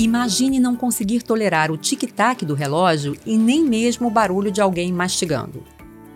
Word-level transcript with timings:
Imagine 0.00 0.58
não 0.58 0.76
conseguir 0.76 1.20
tolerar 1.20 1.70
o 1.70 1.76
tic-tac 1.76 2.46
do 2.46 2.54
relógio 2.54 3.14
e 3.26 3.36
nem 3.36 3.62
mesmo 3.62 4.08
o 4.08 4.10
barulho 4.10 4.50
de 4.50 4.58
alguém 4.58 4.90
mastigando. 4.90 5.62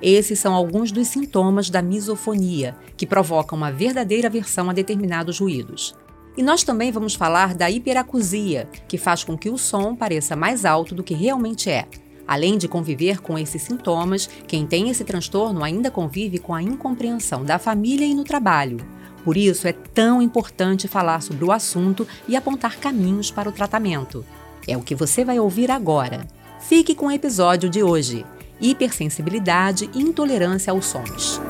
Esses 0.00 0.38
são 0.38 0.54
alguns 0.54 0.90
dos 0.90 1.06
sintomas 1.08 1.68
da 1.68 1.82
misofonia, 1.82 2.74
que 2.96 3.06
provocam 3.06 3.58
uma 3.58 3.70
verdadeira 3.70 4.28
aversão 4.28 4.70
a 4.70 4.72
determinados 4.72 5.38
ruídos. 5.38 5.94
E 6.34 6.42
nós 6.42 6.64
também 6.64 6.90
vamos 6.90 7.14
falar 7.14 7.54
da 7.54 7.70
hiperacusia, 7.70 8.70
que 8.88 8.96
faz 8.96 9.22
com 9.22 9.36
que 9.36 9.50
o 9.50 9.58
som 9.58 9.94
pareça 9.94 10.34
mais 10.34 10.64
alto 10.64 10.94
do 10.94 11.02
que 11.02 11.12
realmente 11.12 11.68
é. 11.68 11.86
Além 12.26 12.56
de 12.56 12.66
conviver 12.66 13.20
com 13.20 13.38
esses 13.38 13.60
sintomas, 13.60 14.30
quem 14.46 14.66
tem 14.66 14.88
esse 14.88 15.04
transtorno 15.04 15.62
ainda 15.62 15.90
convive 15.90 16.38
com 16.38 16.54
a 16.54 16.62
incompreensão 16.62 17.44
da 17.44 17.58
família 17.58 18.06
e 18.06 18.14
no 18.14 18.24
trabalho. 18.24 18.78
Por 19.24 19.38
isso 19.38 19.66
é 19.66 19.72
tão 19.72 20.20
importante 20.20 20.86
falar 20.86 21.22
sobre 21.22 21.44
o 21.44 21.50
assunto 21.50 22.06
e 22.28 22.36
apontar 22.36 22.78
caminhos 22.78 23.30
para 23.30 23.48
o 23.48 23.52
tratamento. 23.52 24.24
É 24.68 24.76
o 24.76 24.82
que 24.82 24.94
você 24.94 25.24
vai 25.24 25.40
ouvir 25.40 25.70
agora. 25.70 26.26
Fique 26.60 26.94
com 26.94 27.06
o 27.06 27.10
episódio 27.10 27.70
de 27.70 27.82
hoje: 27.82 28.24
Hipersensibilidade 28.60 29.88
e 29.94 30.00
intolerância 30.02 30.70
aos 30.70 30.84
sons. 30.86 31.40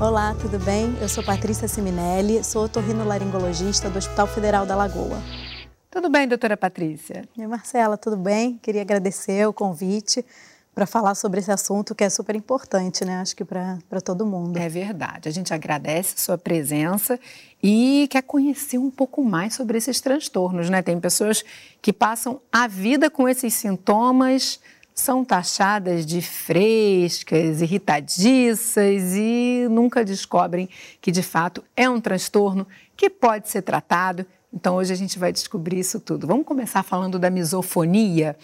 Olá, 0.00 0.34
tudo 0.40 0.58
bem? 0.58 0.96
Eu 1.00 1.08
sou 1.08 1.22
Patrícia 1.22 1.68
Siminelli, 1.68 2.42
sou 2.42 2.64
otorrinolaringologista 2.64 3.90
do 3.90 3.98
Hospital 3.98 4.26
Federal 4.26 4.64
da 4.64 4.74
Lagoa. 4.74 5.22
Tudo 5.90 6.08
bem, 6.08 6.26
doutora 6.26 6.56
Patrícia? 6.56 7.28
E 7.36 7.46
Marcela, 7.46 7.98
tudo 7.98 8.16
bem? 8.16 8.58
Queria 8.62 8.80
agradecer 8.80 9.46
o 9.46 9.52
convite 9.52 10.24
para 10.74 10.86
falar 10.86 11.14
sobre 11.14 11.40
esse 11.40 11.50
assunto 11.50 11.94
que 11.94 12.02
é 12.02 12.08
super 12.08 12.34
importante, 12.34 13.04
né? 13.04 13.16
Acho 13.16 13.36
que 13.36 13.44
para 13.44 14.00
todo 14.02 14.24
mundo. 14.24 14.56
É 14.56 14.68
verdade. 14.68 15.28
A 15.28 15.32
gente 15.32 15.52
agradece 15.52 16.14
a 16.16 16.18
sua 16.18 16.38
presença 16.38 17.18
e 17.62 18.08
quer 18.10 18.22
conhecer 18.22 18.78
um 18.78 18.90
pouco 18.90 19.22
mais 19.22 19.54
sobre 19.54 19.78
esses 19.78 20.00
transtornos, 20.00 20.70
né? 20.70 20.80
Tem 20.82 20.98
pessoas 20.98 21.44
que 21.80 21.92
passam 21.92 22.40
a 22.50 22.66
vida 22.66 23.10
com 23.10 23.28
esses 23.28 23.52
sintomas, 23.54 24.60
são 24.94 25.24
taxadas 25.24 26.06
de 26.06 26.20
frescas, 26.20 27.60
irritadiças 27.60 29.14
e 29.14 29.66
nunca 29.70 30.04
descobrem 30.04 30.68
que 31.00 31.10
de 31.10 31.22
fato 31.22 31.62
é 31.76 31.88
um 31.88 32.00
transtorno 32.00 32.66
que 32.96 33.08
pode 33.10 33.48
ser 33.48 33.62
tratado 33.62 34.26
então 34.52 34.76
hoje 34.76 34.92
a 34.92 34.96
gente 34.96 35.18
vai 35.18 35.32
descobrir 35.32 35.78
isso 35.78 35.98
tudo. 35.98 36.26
Vamos 36.26 36.44
começar 36.44 36.82
falando 36.82 37.18
da 37.18 37.30
misofonia. 37.30 38.36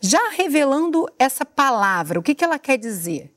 Já 0.00 0.30
revelando 0.30 1.08
essa 1.18 1.44
palavra, 1.44 2.18
o 2.18 2.22
que, 2.22 2.34
que 2.34 2.44
ela 2.44 2.58
quer 2.58 2.76
dizer? 2.76 3.32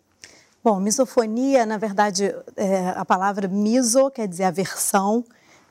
Bom, 0.63 0.79
misofonia, 0.79 1.65
na 1.65 1.77
verdade, 1.77 2.35
é, 2.55 2.89
a 2.89 3.03
palavra 3.03 3.47
miso 3.47 4.11
quer 4.11 4.27
dizer 4.27 4.43
aversão 4.43 5.23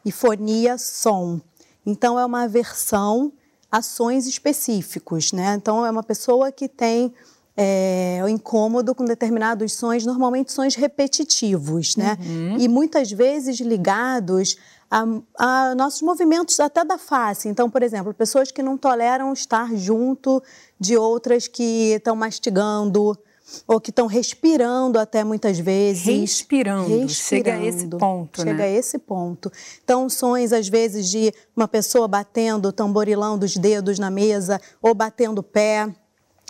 e 0.04 0.10
fonia, 0.10 0.76
som. 0.78 1.41
Então, 1.86 2.18
é 2.18 2.24
uma 2.24 2.42
aversão 2.42 3.32
a 3.70 3.80
sons 3.82 4.26
específicos, 4.26 5.32
né? 5.32 5.54
Então, 5.54 5.86
é 5.86 5.91
uma 5.91 6.02
pessoa 6.02 6.50
que 6.50 6.68
tem 6.68 7.14
é, 7.56 8.20
o 8.24 8.28
incômodo 8.28 8.94
com 8.94 9.04
determinados 9.04 9.74
sons, 9.74 10.04
normalmente 10.04 10.50
sons 10.50 10.74
repetitivos, 10.74 11.94
né? 11.94 12.16
Uhum. 12.20 12.56
E 12.58 12.66
muitas 12.66 13.12
vezes 13.12 13.60
ligados 13.60 14.56
a, 14.91 15.05
a, 15.38 15.74
nossos 15.74 16.02
movimentos 16.02 16.58
até 16.58 16.84
da 16.84 16.98
face. 16.98 17.48
Então, 17.48 17.70
por 17.70 17.83
exemplo, 17.83 18.12
pessoas 18.12 18.50
que 18.50 18.62
não 18.62 18.77
toleram 18.77 19.32
estar 19.32 19.74
junto 19.74 20.42
de 20.78 20.97
outras 20.97 21.47
que 21.47 21.94
estão 21.94 22.16
mastigando 22.16 23.16
ou 23.66 23.80
que 23.80 23.91
estão 23.91 24.06
respirando 24.06 24.98
até 24.98 25.24
muitas 25.24 25.58
vezes. 25.58 26.05
Respirando. 26.05 26.88
respirando. 26.88 27.10
Chega 27.10 27.55
a 27.55 27.64
esse 27.64 27.86
ponto, 27.86 28.41
Chega 28.41 28.55
né? 28.55 28.64
a 28.64 28.70
esse 28.70 28.98
ponto. 28.98 29.52
Então, 29.82 30.08
sons, 30.08 30.52
às 30.52 30.69
vezes, 30.69 31.08
de 31.08 31.32
uma 31.56 31.69
pessoa 31.69 32.06
batendo, 32.06 32.72
tamborilando 32.72 33.44
os 33.44 33.56
dedos 33.56 33.98
na 33.98 34.10
mesa 34.10 34.60
ou 34.80 34.94
batendo 34.94 35.38
o 35.38 35.42
pé. 35.42 35.88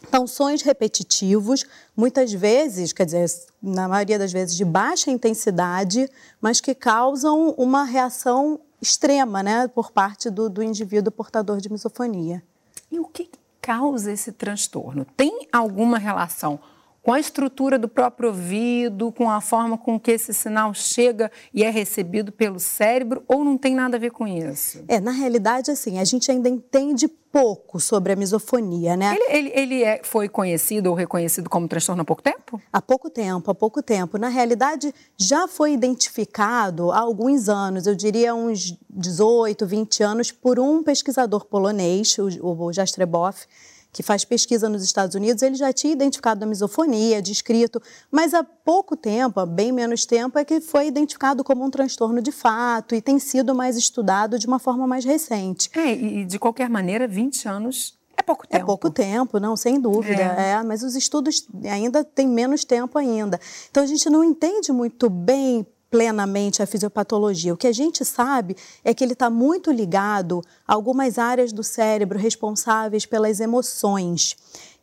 Então, 0.03 0.27
sons 0.27 0.63
repetitivos, 0.63 1.65
muitas 1.97 2.33
vezes, 2.33 2.93
quer 2.93 3.05
dizer, 3.05 3.27
na 3.63 3.87
maioria 3.87 4.19
das 4.19 4.33
vezes 4.33 4.57
de 4.57 4.65
baixa 4.65 5.11
intensidade, 5.11 6.09
mas 6.41 6.61
que 6.61 6.75
causam 6.75 7.51
uma 7.51 7.85
reação 7.85 8.61
extrema, 8.81 9.43
né, 9.43 9.69
por 9.69 9.93
parte 9.93 10.31
do, 10.31 10.49
do 10.49 10.63
indivíduo 10.63 11.13
portador 11.13 11.61
de 11.61 11.71
misofonia. 11.71 12.43
E 12.91 12.99
o 12.99 13.05
que 13.05 13.31
causa 13.61 14.11
esse 14.11 14.33
transtorno? 14.33 15.07
Tem 15.17 15.47
alguma 15.53 15.99
relação 15.99 16.59
com 17.03 17.13
a 17.13 17.21
estrutura 17.21 17.79
do 17.79 17.89
próprio 17.89 18.29
ouvido, 18.29 19.11
com 19.13 19.31
a 19.31 19.41
forma 19.41 19.79
com 19.79 19.99
que 19.99 20.11
esse 20.11 20.35
sinal 20.35 20.75
chega 20.75 21.31
e 21.53 21.65
é 21.65 21.71
recebido 21.71 22.31
pelo 22.31 22.59
cérebro, 22.59 23.23
ou 23.27 23.45
não 23.45 23.57
tem 23.57 23.75
nada 23.75 23.97
a 23.97 24.01
ver 24.01 24.11
com 24.11 24.27
isso? 24.27 24.85
É, 24.87 25.01
na 25.01 25.11
realidade, 25.11 25.71
assim, 25.71 25.99
a 25.99 26.05
gente 26.05 26.31
ainda 26.31 26.49
entende 26.49 27.09
pouco 27.33 27.79
sobre 27.79 28.13
a 28.13 28.17
misofonia, 28.17 28.97
né? 28.97 29.15
Ele, 29.15 29.37
ele, 29.37 29.53
ele 29.55 29.85
é, 29.85 30.01
foi 30.03 30.29
conhecido 30.29 30.91
ou 30.91 30.97
reconhecido 30.97 31.49
como 31.49 31.69
transtorno 31.69 32.03
há 32.03 32.05
pouco 32.05 32.23
tempo? 32.23 32.61
Há 32.73 32.83
pouco 32.83 33.09
tempo, 33.09 33.51
há 33.51 33.55
pouco 33.55 33.83
tempo. 33.83 34.19
Na 34.19 34.29
realidade, 34.29 34.93
já 35.17 35.47
foi 35.47 35.73
identificado 35.73 36.91
há 36.91 36.99
alguns 36.99 37.49
anos, 37.49 37.87
eu 37.87 37.95
diria 37.95 38.35
uns 38.35 38.77
18, 38.91 39.65
20 39.65 40.03
anos, 40.03 40.33
por 40.33 40.59
um 40.59 40.83
pesquisador 40.83 41.47
polonês, 41.47 42.17
o, 42.19 42.67
o 42.67 42.73
Jastreboff, 42.73 43.47
que 43.93 44.03
faz 44.03 44.25
pesquisa 44.25 44.69
nos 44.69 44.83
Estados 44.83 45.15
Unidos, 45.15 45.43
ele 45.43 45.55
já 45.55 45.73
tinha 45.73 45.93
identificado 45.93 46.45
a 46.45 46.47
misofonia, 46.47 47.21
descrito, 47.21 47.83
mas 48.11 48.35
há 48.35 48.45
pouco 48.45 48.97
tempo, 48.97 49.41
há 49.41 49.47
bem 49.47 49.73
menos 49.73 50.07
tempo, 50.07 50.39
é 50.39 50.45
que 50.45 50.61
foi 50.61 50.87
identificado 50.87 51.43
como 51.43 51.65
um 51.65 51.71
transtorno 51.71 52.23
de 52.23 52.31
fato 52.31 52.95
e 52.95 53.01
tem 53.01 53.19
sido 53.19 53.55
mais 53.55 53.77
estudado 53.77 54.39
de 54.39 54.47
uma 54.47 54.59
forma 54.59 54.87
mais 54.87 55.05
recente. 55.05 55.71
É, 55.77 55.93
e 55.93 56.25
de 56.25 56.39
qualquer 56.39 56.69
maneira, 56.69 57.09
20 57.09 57.49
anos 57.49 57.99
é 58.21 58.23
pouco 58.23 58.47
tempo. 58.47 58.63
É 58.63 58.67
pouco 58.67 58.91
tempo, 58.91 59.41
não, 59.41 59.57
sem 59.57 59.81
dúvida. 59.81 60.23
É. 60.23 60.51
é. 60.51 60.63
mas 60.63 60.83
os 60.83 60.95
estudos 60.95 61.47
ainda 61.65 62.05
têm 62.05 62.29
menos 62.29 62.65
tempo 62.65 62.99
ainda. 62.99 63.41
Então 63.71 63.83
a 63.83 63.87
gente 63.87 64.09
não 64.11 64.23
entende 64.23 64.71
muito 64.73 65.09
bem 65.09 65.67
plenamente 65.91 66.63
a 66.63 66.67
fisiopatologia. 66.67 67.53
O 67.53 67.57
que 67.57 67.67
a 67.67 67.73
gente 67.73 68.05
sabe 68.05 68.57
é 68.85 68.95
que 68.95 69.03
ele 69.03 69.15
está 69.15 69.29
muito 69.29 69.73
ligado 69.73 70.41
a 70.67 70.75
algumas 70.75 71.19
áreas 71.19 71.53
do 71.53 71.65
cérebro 71.65 72.19
responsáveis 72.19 73.05
pelas 73.05 73.41
emoções, 73.41 74.37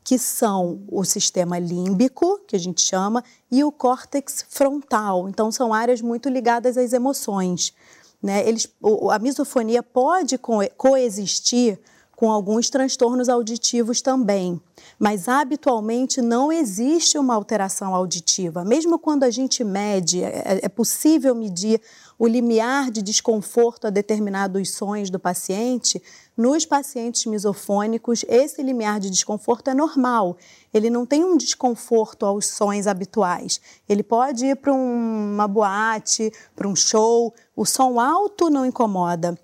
que 0.03 0.17
são 0.19 0.83
o 0.89 1.03
sistema 1.03 1.57
límbico, 1.57 2.39
que 2.47 2.55
a 2.55 2.59
gente 2.59 2.81
chama, 2.81 3.23
e 3.49 3.63
o 3.63 3.71
córtex 3.71 4.45
frontal. 4.49 5.29
Então, 5.29 5.51
são 5.51 5.73
áreas 5.73 6.01
muito 6.01 6.29
ligadas 6.29 6.77
às 6.77 6.93
emoções. 6.93 7.73
Né? 8.21 8.47
Eles, 8.47 8.67
a 9.11 9.19
misofonia 9.19 9.81
pode 9.81 10.37
coexistir 10.75 11.79
com 12.17 12.31
alguns 12.31 12.67
transtornos 12.67 13.29
auditivos 13.29 14.01
também. 14.01 14.59
Mas 14.97 15.27
habitualmente 15.27 16.19
não 16.19 16.51
existe 16.51 17.15
uma 17.15 17.35
alteração 17.35 17.93
auditiva. 17.93 18.65
Mesmo 18.65 18.97
quando 18.97 19.23
a 19.23 19.29
gente 19.29 19.63
mede, 19.63 20.23
é, 20.23 20.61
é 20.63 20.67
possível 20.67 21.35
medir 21.35 21.79
o 22.17 22.25
limiar 22.25 22.89
de 22.89 23.03
desconforto 23.03 23.85
a 23.85 23.91
determinados 23.91 24.71
sons 24.71 25.11
do 25.11 25.19
paciente, 25.19 26.01
nos 26.35 26.65
pacientes 26.65 27.23
misofônicos, 27.27 28.25
esse 28.27 28.63
limiar 28.63 28.99
de 28.99 29.11
desconforto 29.11 29.69
é 29.69 29.75
normal. 29.75 30.37
Ele 30.73 30.89
não 30.89 31.05
tem 31.05 31.23
um 31.23 31.37
desconforto 31.37 32.25
aos 32.25 32.47
sons 32.47 32.87
habituais. 32.87 33.61
Ele 33.87 34.01
pode 34.01 34.47
ir 34.47 34.55
para 34.55 34.73
uma 34.73 35.47
boate, 35.47 36.33
para 36.55 36.67
um 36.67 36.75
show, 36.75 37.31
o 37.55 37.63
som 37.63 37.99
alto 37.99 38.49
não 38.49 38.65
incomoda 38.65 39.37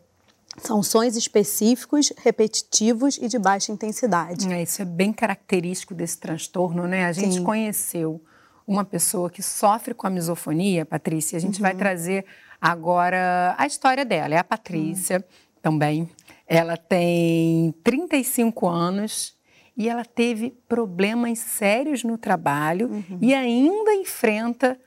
são 0.58 0.84
sons 0.84 1.16
específicos, 1.16 2.14
repetitivos 2.18 3.18
e 3.18 3.28
de 3.28 3.40
baixa 3.40 3.72
intensidade. 3.72 4.52
É, 4.52 4.62
isso 4.62 4.82
é 4.82 4.86
bem 4.86 5.12
característico 5.12 5.94
desse 5.94 6.20
transtorno, 6.20 6.88
né? 6.88 7.06
A 7.06 7.12
gente 7.12 7.36
Sim. 7.36 7.44
conheceu 7.44 8.22
uma 8.66 8.86
pessoa 8.86 9.30
que 9.30 9.42
sofre 9.42 9.94
com 9.94 10.08
a 10.08 10.10
misofonia, 10.10 10.86
Patrícia. 10.86 11.38
A 11.38 11.42
gente 11.42 11.58
uhum. 11.58 11.64
vai 11.64 11.76
trazer 11.76 12.26
agora 12.62 13.56
a 13.58 13.66
história 13.66 14.06
dela. 14.06 14.36
É 14.36 14.38
a 14.38 14.44
Patrícia 14.44 15.18
uhum. 15.18 15.24
também. 15.62 16.10
Ela 16.48 16.78
tem 16.78 17.74
35 17.84 18.68
anos 18.68 19.36
e 19.76 19.90
ela 19.90 20.06
teve 20.06 20.52
problemas 20.68 21.40
sérios 21.40 22.04
no 22.04 22.18
trabalho 22.18 22.90
uhum. 22.90 23.18
e 23.20 23.34
ainda 23.34 23.94
enfrenta 23.96 24.80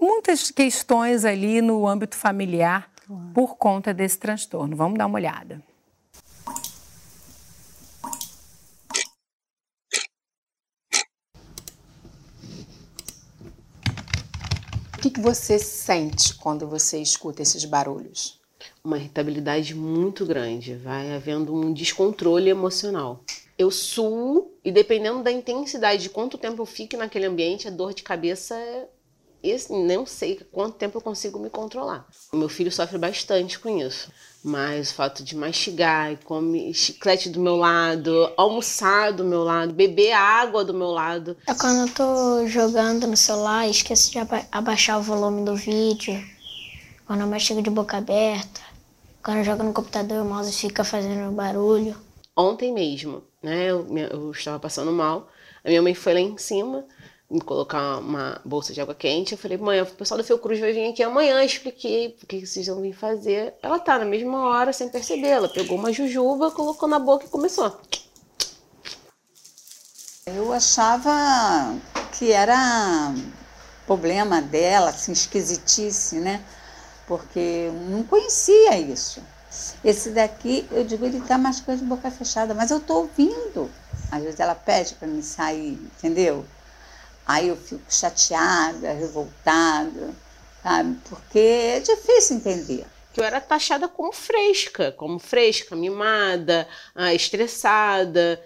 muitas 0.00 0.50
questões 0.50 1.24
ali 1.24 1.60
no 1.60 1.86
âmbito 1.86 2.16
familiar 2.16 2.91
por 3.34 3.56
conta 3.56 3.92
desse 3.92 4.18
transtorno. 4.18 4.76
Vamos 4.76 4.98
dar 4.98 5.06
uma 5.06 5.18
olhada. 5.18 5.62
O 14.96 14.98
que, 15.02 15.10
que 15.10 15.20
você 15.20 15.58
sente 15.58 16.34
quando 16.34 16.68
você 16.68 17.00
escuta 17.00 17.42
esses 17.42 17.64
barulhos? 17.64 18.40
Uma 18.84 18.98
irritabilidade 18.98 19.74
muito 19.74 20.24
grande, 20.24 20.76
vai 20.76 21.12
havendo 21.12 21.54
um 21.54 21.72
descontrole 21.72 22.48
emocional. 22.48 23.24
Eu 23.58 23.70
suo 23.70 24.52
e 24.64 24.70
dependendo 24.70 25.22
da 25.22 25.32
intensidade 25.32 26.04
de 26.04 26.10
quanto 26.10 26.38
tempo 26.38 26.62
eu 26.62 26.66
fico 26.66 26.96
naquele 26.96 27.26
ambiente, 27.26 27.66
a 27.66 27.70
dor 27.70 27.94
de 27.94 28.02
cabeça 28.02 28.54
é 28.56 28.88
esse, 29.42 29.72
não 29.72 30.06
sei 30.06 30.40
quanto 30.52 30.76
tempo 30.76 30.98
eu 30.98 31.02
consigo 31.02 31.38
me 31.38 31.50
controlar. 31.50 32.06
O 32.32 32.36
meu 32.36 32.48
filho 32.48 32.70
sofre 32.70 32.96
bastante 32.96 33.58
com 33.58 33.80
isso. 33.80 34.10
Mas 34.44 34.90
o 34.90 34.94
fato 34.94 35.22
de 35.22 35.36
mastigar 35.36 36.12
e 36.12 36.16
comer 36.16 36.72
chiclete 36.74 37.28
do 37.28 37.40
meu 37.40 37.56
lado, 37.56 38.32
almoçar 38.36 39.12
do 39.12 39.24
meu 39.24 39.44
lado, 39.44 39.72
beber 39.72 40.12
água 40.12 40.64
do 40.64 40.74
meu 40.74 40.90
lado. 40.90 41.36
É 41.46 41.54
quando 41.54 41.88
eu 41.88 41.94
tô 41.94 42.46
jogando 42.46 43.06
no 43.06 43.16
celular 43.16 43.66
e 43.66 43.70
esqueço 43.70 44.10
de 44.10 44.18
aba 44.18 44.44
abaixar 44.50 44.98
o 44.98 45.02
volume 45.02 45.44
do 45.44 45.54
vídeo. 45.56 46.22
Quando 47.06 47.20
eu 47.20 47.26
mastigo 47.26 47.62
de 47.62 47.70
boca 47.70 47.96
aberta. 47.96 48.60
Quando 49.22 49.38
eu 49.38 49.44
jogo 49.44 49.62
no 49.62 49.72
computador, 49.72 50.22
o 50.22 50.28
mouse 50.28 50.52
fica 50.52 50.82
fazendo 50.82 51.30
barulho. 51.32 51.96
Ontem 52.36 52.72
mesmo, 52.72 53.22
né, 53.42 53.70
eu, 53.70 53.86
eu 53.96 54.30
estava 54.32 54.58
passando 54.58 54.90
mal. 54.90 55.28
A 55.64 55.68
minha 55.68 55.82
mãe 55.82 55.94
foi 55.94 56.14
lá 56.14 56.20
em 56.20 56.36
cima 56.38 56.84
colocar 57.40 57.98
uma 57.98 58.40
bolsa 58.44 58.72
de 58.72 58.80
água 58.80 58.94
quente. 58.94 59.32
Eu 59.32 59.38
falei, 59.38 59.56
mãe, 59.58 59.80
o 59.80 59.86
pessoal 59.86 60.18
do 60.18 60.24
Fiocruz 60.24 60.60
vai 60.60 60.72
vir 60.72 60.90
aqui 60.90 61.02
amanhã. 61.02 61.42
expliquei 61.44 62.16
o 62.22 62.26
que 62.26 62.46
vocês 62.46 62.66
vão 62.66 62.80
vir 62.80 62.92
fazer. 62.92 63.54
Ela 63.62 63.78
tá 63.78 63.98
na 63.98 64.04
mesma 64.04 64.48
hora, 64.48 64.72
sem 64.72 64.88
perceber. 64.88 65.28
Ela 65.28 65.48
pegou 65.48 65.78
uma 65.78 65.92
jujuba, 65.92 66.50
colocou 66.50 66.88
na 66.88 66.98
boca 66.98 67.24
e 67.24 67.28
começou. 67.28 67.80
Eu 70.26 70.52
achava 70.52 71.76
que 72.16 72.30
era 72.30 73.12
problema 73.86 74.40
dela, 74.40 74.90
assim, 74.90 75.12
esquisitice, 75.12 76.20
né? 76.20 76.44
Porque 77.06 77.38
eu 77.38 77.72
não 77.72 78.02
conhecia 78.04 78.78
isso. 78.78 79.20
Esse 79.84 80.10
daqui, 80.10 80.66
eu 80.70 80.84
digo, 80.84 81.04
ele 81.04 81.20
tá 81.20 81.36
mascando 81.36 81.78
de 81.78 81.84
boca 81.84 82.10
fechada, 82.10 82.54
mas 82.54 82.70
eu 82.70 82.80
tô 82.80 82.98
ouvindo. 82.98 83.70
Às 84.10 84.22
vezes 84.22 84.40
ela 84.40 84.54
pede 84.54 84.94
para 84.94 85.08
me 85.08 85.22
sair, 85.22 85.72
entendeu? 85.72 86.44
Aí 87.26 87.48
eu 87.48 87.56
fico 87.56 87.82
chateada, 87.88 88.92
revoltada, 88.92 90.14
sabe? 90.62 90.98
Porque 91.08 91.38
é 91.38 91.80
difícil 91.80 92.36
entender. 92.36 92.86
Que 93.12 93.20
eu 93.20 93.24
era 93.24 93.40
taxada 93.40 93.88
como 93.88 94.12
fresca, 94.12 94.92
como 94.92 95.18
fresca, 95.18 95.76
mimada, 95.76 96.66
ah, 96.94 97.14
estressada. 97.14 98.42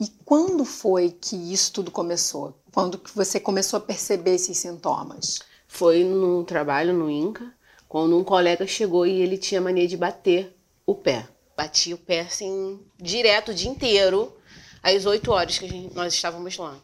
E 0.00 0.08
quando 0.24 0.64
foi 0.64 1.10
que 1.10 1.36
isso 1.52 1.72
tudo 1.72 1.90
começou? 1.90 2.58
Quando 2.72 2.98
que 2.98 3.14
você 3.14 3.38
começou 3.38 3.78
a 3.78 3.80
perceber 3.80 4.34
esses 4.34 4.58
sintomas? 4.58 5.40
Foi 5.68 6.04
num 6.04 6.44
trabalho 6.44 6.92
no 6.92 7.10
INCA, 7.10 7.52
quando 7.88 8.18
um 8.18 8.24
colega 8.24 8.66
chegou 8.66 9.06
e 9.06 9.20
ele 9.22 9.38
tinha 9.38 9.60
mania 9.60 9.86
de 9.86 9.96
bater 9.96 10.54
o 10.84 10.94
pé. 10.94 11.26
Batia 11.56 11.94
o 11.94 11.98
pé 11.98 12.20
assim, 12.20 12.80
direto 12.98 13.50
o 13.50 13.54
dia 13.54 13.70
inteiro, 13.70 14.36
às 14.82 15.06
8 15.06 15.30
horas 15.30 15.58
que 15.58 15.68
gente, 15.68 15.94
nós 15.94 16.12
estávamos 16.12 16.56
lá. 16.58 16.76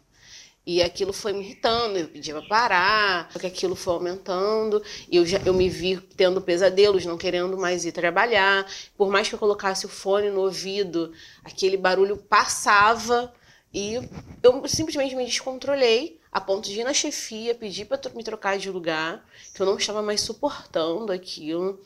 E 0.64 0.80
aquilo 0.80 1.12
foi 1.12 1.32
me 1.32 1.40
irritando, 1.40 1.98
eu 1.98 2.08
pedia 2.08 2.34
para 2.34 2.48
parar, 2.48 3.28
porque 3.32 3.48
aquilo 3.48 3.74
foi 3.74 3.94
aumentando, 3.94 4.80
e 5.10 5.16
eu, 5.16 5.26
já, 5.26 5.38
eu 5.44 5.52
me 5.52 5.68
vi 5.68 6.00
tendo 6.16 6.40
pesadelos, 6.40 7.04
não 7.04 7.18
querendo 7.18 7.58
mais 7.58 7.84
ir 7.84 7.90
trabalhar. 7.90 8.64
Por 8.96 9.10
mais 9.10 9.28
que 9.28 9.34
eu 9.34 9.38
colocasse 9.40 9.86
o 9.86 9.88
fone 9.88 10.30
no 10.30 10.42
ouvido, 10.42 11.12
aquele 11.42 11.76
barulho 11.76 12.16
passava, 12.16 13.32
e 13.74 13.94
eu 14.42 14.68
simplesmente 14.68 15.16
me 15.16 15.24
descontrolei, 15.24 16.20
a 16.30 16.40
ponto 16.40 16.68
de 16.68 16.80
ir 16.80 16.84
na 16.84 16.94
chefia, 16.94 17.54
pedir 17.54 17.86
para 17.86 18.00
me 18.14 18.22
trocar 18.22 18.56
de 18.56 18.70
lugar, 18.70 19.26
que 19.52 19.60
eu 19.60 19.66
não 19.66 19.76
estava 19.76 20.00
mais 20.00 20.20
suportando 20.20 21.12
aquilo. 21.12 21.80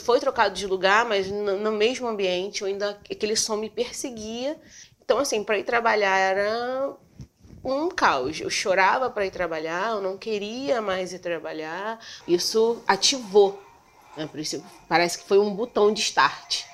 Foi 0.00 0.18
trocado 0.18 0.54
de 0.54 0.66
lugar, 0.66 1.04
mas 1.04 1.30
no, 1.30 1.58
no 1.58 1.72
mesmo 1.72 2.08
ambiente, 2.08 2.62
eu 2.62 2.68
ainda 2.68 2.98
aquele 3.10 3.36
som 3.36 3.56
me 3.56 3.68
perseguia. 3.68 4.58
Então, 5.04 5.18
assim, 5.18 5.44
para 5.44 5.58
ir 5.58 5.64
trabalhar 5.64 6.18
era 6.18 6.96
um 7.64 7.88
caos. 7.88 8.40
Eu 8.40 8.50
chorava 8.50 9.10
para 9.10 9.26
ir 9.26 9.30
trabalhar, 9.30 9.92
eu 9.92 10.00
não 10.00 10.16
queria 10.16 10.80
mais 10.80 11.12
ir 11.12 11.18
trabalhar. 11.18 11.98
Isso 12.26 12.82
ativou. 12.86 13.62
Né? 14.16 14.26
Por 14.26 14.40
isso, 14.40 14.64
parece 14.88 15.18
que 15.18 15.28
foi 15.28 15.38
um 15.38 15.54
botão 15.54 15.92
de 15.92 16.00
start. 16.00 16.64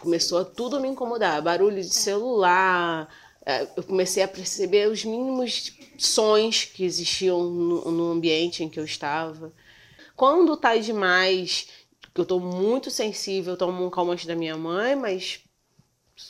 Começou 0.00 0.38
a 0.38 0.44
tudo 0.44 0.80
me 0.80 0.88
incomodar. 0.88 1.42
Barulho 1.42 1.82
de 1.82 1.94
celular. 1.94 3.08
É, 3.46 3.68
eu 3.76 3.82
comecei 3.82 4.22
a 4.22 4.28
perceber 4.28 4.88
os 4.88 5.04
mínimos 5.04 5.72
sons 5.98 6.64
que 6.64 6.82
existiam 6.82 7.44
no, 7.44 7.90
no 7.90 8.12
ambiente 8.12 8.64
em 8.64 8.68
que 8.68 8.80
eu 8.80 8.84
estava. 8.84 9.52
Quando 10.16 10.56
tá 10.56 10.76
demais, 10.76 11.68
eu 12.14 12.22
estou 12.22 12.40
muito 12.40 12.90
sensível, 12.90 13.56
tomo 13.56 13.84
um 13.84 13.90
calmante 13.90 14.26
da 14.26 14.34
minha 14.34 14.56
mãe, 14.56 14.94
mas 14.94 15.40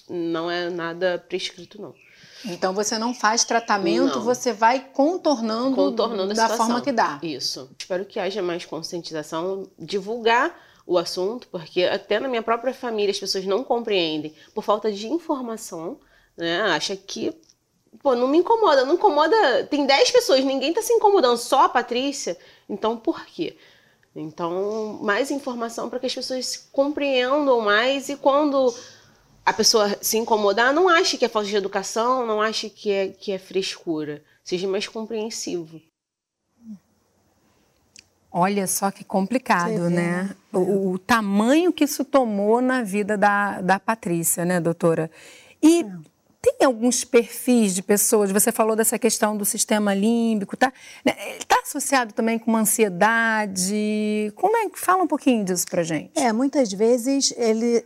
não 0.08 0.50
é 0.50 0.70
nada 0.70 1.24
prescrito, 1.28 1.80
não. 1.80 1.94
Então 2.46 2.74
você 2.74 2.98
não 2.98 3.14
faz 3.14 3.44
tratamento, 3.44 4.16
não. 4.16 4.22
você 4.22 4.52
vai 4.52 4.80
contornando, 4.92 5.74
contornando 5.74 6.34
da 6.34 6.48
forma 6.50 6.80
que 6.80 6.92
dá. 6.92 7.18
Isso. 7.22 7.70
Espero 7.78 8.04
que 8.04 8.18
haja 8.20 8.42
mais 8.42 8.64
conscientização, 8.64 9.68
divulgar 9.78 10.54
o 10.86 10.98
assunto, 10.98 11.48
porque 11.48 11.84
até 11.84 12.20
na 12.20 12.28
minha 12.28 12.42
própria 12.42 12.74
família 12.74 13.10
as 13.10 13.18
pessoas 13.18 13.46
não 13.46 13.64
compreendem 13.64 14.34
por 14.54 14.62
falta 14.62 14.92
de 14.92 15.08
informação, 15.08 15.98
né? 16.36 16.60
Acha 16.62 16.94
que 16.94 17.34
pô, 18.02 18.14
não 18.14 18.28
me 18.28 18.38
incomoda, 18.38 18.84
não 18.84 18.94
incomoda. 18.94 19.64
Tem 19.64 19.86
10 19.86 20.10
pessoas, 20.10 20.44
ninguém 20.44 20.72
tá 20.72 20.82
se 20.82 20.92
incomodando, 20.92 21.38
só 21.38 21.64
a 21.64 21.68
Patrícia. 21.68 22.36
Então 22.68 22.96
por 22.96 23.24
quê? 23.24 23.56
Então, 24.16 25.00
mais 25.02 25.30
informação 25.32 25.90
para 25.90 25.98
que 25.98 26.06
as 26.06 26.14
pessoas 26.14 26.68
compreendam 26.70 27.60
mais 27.60 28.08
e 28.08 28.16
quando 28.16 28.72
a 29.44 29.52
pessoa 29.52 29.96
se 30.00 30.16
incomodar, 30.16 30.72
não 30.72 30.88
ache 30.88 31.18
que 31.18 31.24
é 31.24 31.28
falta 31.28 31.48
de 31.48 31.56
educação, 31.56 32.26
não 32.26 32.40
ache 32.40 32.70
que 32.70 32.90
é, 32.90 33.08
que 33.08 33.30
é 33.30 33.38
frescura. 33.38 34.22
Seja 34.42 34.66
mais 34.66 34.88
compreensivo. 34.88 35.80
Olha 38.36 38.66
só 38.66 38.90
que 38.90 39.04
complicado, 39.04 39.88
né? 39.88 40.34
O, 40.52 40.92
o, 40.92 40.98
tamanho 40.98 41.72
que 41.72 41.84
isso 41.84 42.04
tomou 42.04 42.60
na 42.60 42.82
vida 42.82 43.16
da, 43.16 43.60
da 43.60 43.78
Patrícia, 43.78 44.44
né, 44.44 44.60
doutora? 44.60 45.08
E 45.62 45.82
é. 45.82 45.92
tem 46.42 46.66
alguns 46.66 47.04
perfis 47.04 47.76
de 47.76 47.82
pessoas, 47.82 48.32
você 48.32 48.50
falou 48.50 48.74
dessa 48.74 48.98
questão 48.98 49.36
do 49.36 49.44
sistema 49.44 49.94
límbico, 49.94 50.56
tá? 50.56 50.72
Está 51.38 51.60
associado 51.62 52.12
também 52.12 52.36
com 52.36 52.50
uma 52.50 52.60
ansiedade. 52.60 54.32
Como 54.34 54.56
é 54.56 54.68
que 54.68 54.80
fala 54.80 55.04
um 55.04 55.08
pouquinho 55.08 55.44
disso 55.44 55.66
pra 55.68 55.84
gente? 55.84 56.18
É, 56.18 56.32
muitas 56.32 56.72
vezes 56.72 57.32
ele 57.36 57.84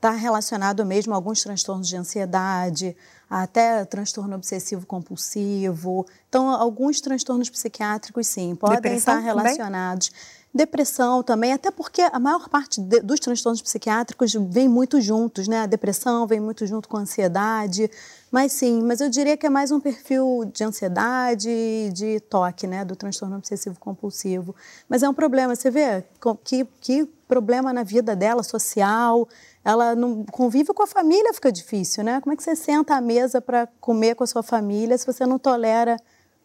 está 0.00 0.12
relacionado 0.12 0.84
mesmo 0.86 1.12
a 1.12 1.16
alguns 1.16 1.42
transtornos 1.42 1.86
de 1.86 1.94
ansiedade, 1.94 2.96
até 3.28 3.84
transtorno 3.84 4.34
obsessivo 4.34 4.86
compulsivo. 4.86 6.06
Então, 6.26 6.48
alguns 6.48 7.02
transtornos 7.02 7.50
psiquiátricos, 7.50 8.26
sim, 8.26 8.54
podem 8.54 8.76
Depressão 8.76 9.18
estar 9.18 9.24
relacionados. 9.24 10.08
Também? 10.08 10.39
Depressão 10.52 11.22
também, 11.22 11.52
até 11.52 11.70
porque 11.70 12.02
a 12.02 12.18
maior 12.18 12.48
parte 12.48 12.80
de, 12.80 13.00
dos 13.00 13.20
transtornos 13.20 13.62
psiquiátricos 13.62 14.34
vem 14.34 14.68
muito 14.68 15.00
juntos, 15.00 15.46
né? 15.46 15.60
A 15.60 15.66
depressão 15.66 16.26
vem 16.26 16.40
muito 16.40 16.66
junto 16.66 16.88
com 16.88 16.96
a 16.96 17.00
ansiedade. 17.00 17.88
Mas 18.32 18.52
sim, 18.52 18.82
mas 18.82 19.00
eu 19.00 19.08
diria 19.08 19.36
que 19.36 19.46
é 19.46 19.50
mais 19.50 19.70
um 19.70 19.78
perfil 19.78 20.50
de 20.52 20.64
ansiedade, 20.64 21.48
de 21.92 22.18
toque, 22.28 22.66
né? 22.66 22.84
Do 22.84 22.96
transtorno 22.96 23.36
obsessivo 23.36 23.78
compulsivo. 23.78 24.52
Mas 24.88 25.04
é 25.04 25.08
um 25.08 25.14
problema, 25.14 25.54
você 25.54 25.70
vê 25.70 26.02
que, 26.42 26.66
que 26.80 27.04
problema 27.28 27.72
na 27.72 27.84
vida 27.84 28.16
dela, 28.16 28.42
social, 28.42 29.28
ela 29.64 29.94
não 29.94 30.24
convive 30.24 30.74
com 30.74 30.82
a 30.82 30.86
família, 30.86 31.32
fica 31.32 31.52
difícil, 31.52 32.02
né? 32.02 32.20
Como 32.20 32.32
é 32.32 32.36
que 32.36 32.42
você 32.42 32.56
senta 32.56 32.96
à 32.96 33.00
mesa 33.00 33.40
para 33.40 33.68
comer 33.80 34.16
com 34.16 34.24
a 34.24 34.26
sua 34.26 34.42
família 34.42 34.98
se 34.98 35.06
você 35.06 35.24
não 35.24 35.38
tolera 35.38 35.96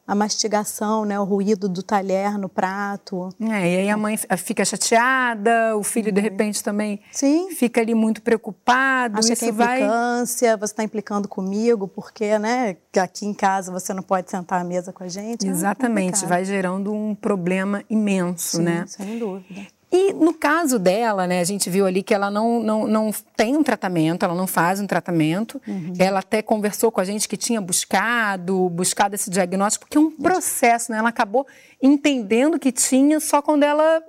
a 0.07 0.13
mastigação, 0.13 1.03
né, 1.03 1.19
o 1.19 1.23
ruído 1.23 1.67
do 1.67 1.81
talher 1.81 2.37
no 2.37 2.47
prato. 2.47 3.29
É, 3.39 3.73
e 3.73 3.77
aí 3.77 3.89
a 3.89 3.97
mãe 3.97 4.15
fica 4.37 4.63
chateada, 4.63 5.75
o 5.75 5.83
filho 5.83 6.11
de 6.11 6.19
uhum. 6.19 6.23
repente 6.23 6.63
também 6.63 6.99
Sim. 7.11 7.49
fica 7.51 7.81
ali 7.81 7.95
muito 7.95 8.21
preocupado. 8.21 9.17
Acha 9.17 9.33
isso 9.33 9.43
que 9.43 9.49
é 9.49 9.53
implicância, 9.53 10.49
vai... 10.49 10.59
você 10.59 10.73
está 10.73 10.83
implicando 10.83 11.27
comigo, 11.27 11.87
porque 11.87 12.37
né, 12.37 12.77
aqui 12.99 13.25
em 13.25 13.33
casa 13.33 13.71
você 13.71 13.93
não 13.93 14.03
pode 14.03 14.29
sentar 14.29 14.61
à 14.61 14.63
mesa 14.63 14.93
com 14.93 15.03
a 15.03 15.07
gente. 15.07 15.47
É 15.47 15.49
Exatamente, 15.49 16.23
é 16.23 16.27
vai 16.27 16.45
gerando 16.45 16.93
um 16.93 17.15
problema 17.15 17.83
imenso, 17.89 18.57
Sim, 18.57 18.63
né? 18.63 18.85
Sem 18.87 19.17
dúvida. 19.17 19.61
E 19.95 20.11
no 20.11 20.33
caso 20.33 20.77
dela, 20.77 21.25
né, 21.25 21.39
a 21.39 21.43
gente 21.45 21.69
viu 21.69 21.85
ali 21.85 22.03
que 22.03 22.13
ela 22.13 22.29
não, 22.29 22.59
não, 22.59 22.85
não 22.85 23.11
tem 23.33 23.55
um 23.55 23.63
tratamento, 23.63 24.25
ela 24.25 24.35
não 24.35 24.45
faz 24.45 24.81
um 24.81 24.87
tratamento. 24.87 25.61
Uhum. 25.65 25.93
Ela 25.97 26.19
até 26.19 26.41
conversou 26.41 26.91
com 26.91 26.99
a 26.99 27.05
gente 27.05 27.29
que 27.29 27.37
tinha 27.37 27.61
buscado, 27.61 28.69
buscado 28.69 29.15
esse 29.15 29.29
diagnóstico, 29.29 29.85
porque 29.85 29.97
é 29.97 30.01
um 30.01 30.11
processo, 30.11 30.91
né? 30.91 30.97
Ela 30.97 31.07
acabou 31.07 31.47
entendendo 31.81 32.59
que 32.59 32.73
tinha 32.73 33.21
só 33.21 33.41
quando 33.41 33.63
ela 33.63 34.03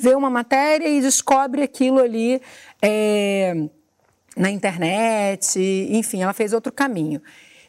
vê 0.00 0.14
uma 0.14 0.30
matéria 0.30 0.86
e 0.86 1.00
descobre 1.00 1.64
aquilo 1.64 1.98
ali 1.98 2.40
é, 2.80 3.68
na 4.36 4.50
internet, 4.50 5.58
enfim, 5.90 6.22
ela 6.22 6.32
fez 6.32 6.52
outro 6.52 6.72
caminho. 6.72 7.20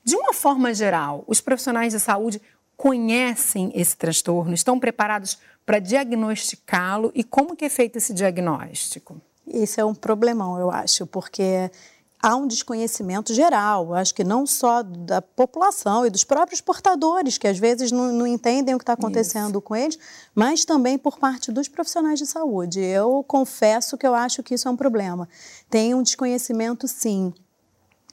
De 0.03 0.15
uma 0.15 0.33
forma 0.33 0.71
geral, 0.71 1.23
os 1.25 1.41
profissionais 1.41 1.93
de 1.93 1.99
saúde 1.99 2.39
conhecem 2.77 3.71
esse 3.73 3.97
transtorno, 3.97 4.53
estão 4.53 4.79
preparados 4.79 5.39
para 5.69 5.77
diagnosticá-lo 5.77 7.11
e 7.13 7.23
como 7.23 7.55
que 7.55 7.63
é 7.63 7.69
feito 7.69 7.97
esse 7.97 8.11
diagnóstico? 8.11 9.21
Isso 9.45 9.79
é 9.79 9.85
um 9.85 9.93
problemão, 9.93 10.59
eu 10.59 10.71
acho, 10.71 11.05
porque 11.05 11.69
há 12.19 12.35
um 12.35 12.47
desconhecimento 12.47 13.35
geral, 13.35 13.93
acho 13.93 14.15
que 14.15 14.23
não 14.23 14.47
só 14.47 14.81
da 14.81 15.21
população 15.21 16.07
e 16.07 16.09
dos 16.09 16.23
próprios 16.23 16.59
portadores, 16.59 17.37
que 17.37 17.47
às 17.47 17.59
vezes 17.59 17.91
não, 17.91 18.11
não 18.11 18.25
entendem 18.25 18.73
o 18.73 18.79
que 18.79 18.81
está 18.81 18.93
acontecendo 18.93 19.59
isso. 19.59 19.61
com 19.61 19.75
eles, 19.75 19.99
mas 20.33 20.65
também 20.65 20.97
por 20.97 21.19
parte 21.19 21.51
dos 21.51 21.67
profissionais 21.67 22.17
de 22.17 22.25
saúde. 22.25 22.79
Eu 22.79 23.23
confesso 23.27 23.95
que 23.95 24.07
eu 24.07 24.15
acho 24.15 24.41
que 24.41 24.55
isso 24.55 24.67
é 24.67 24.71
um 24.71 24.75
problema. 24.75 25.29
Tem 25.69 25.93
um 25.93 26.01
desconhecimento, 26.01 26.87
sim. 26.87 27.31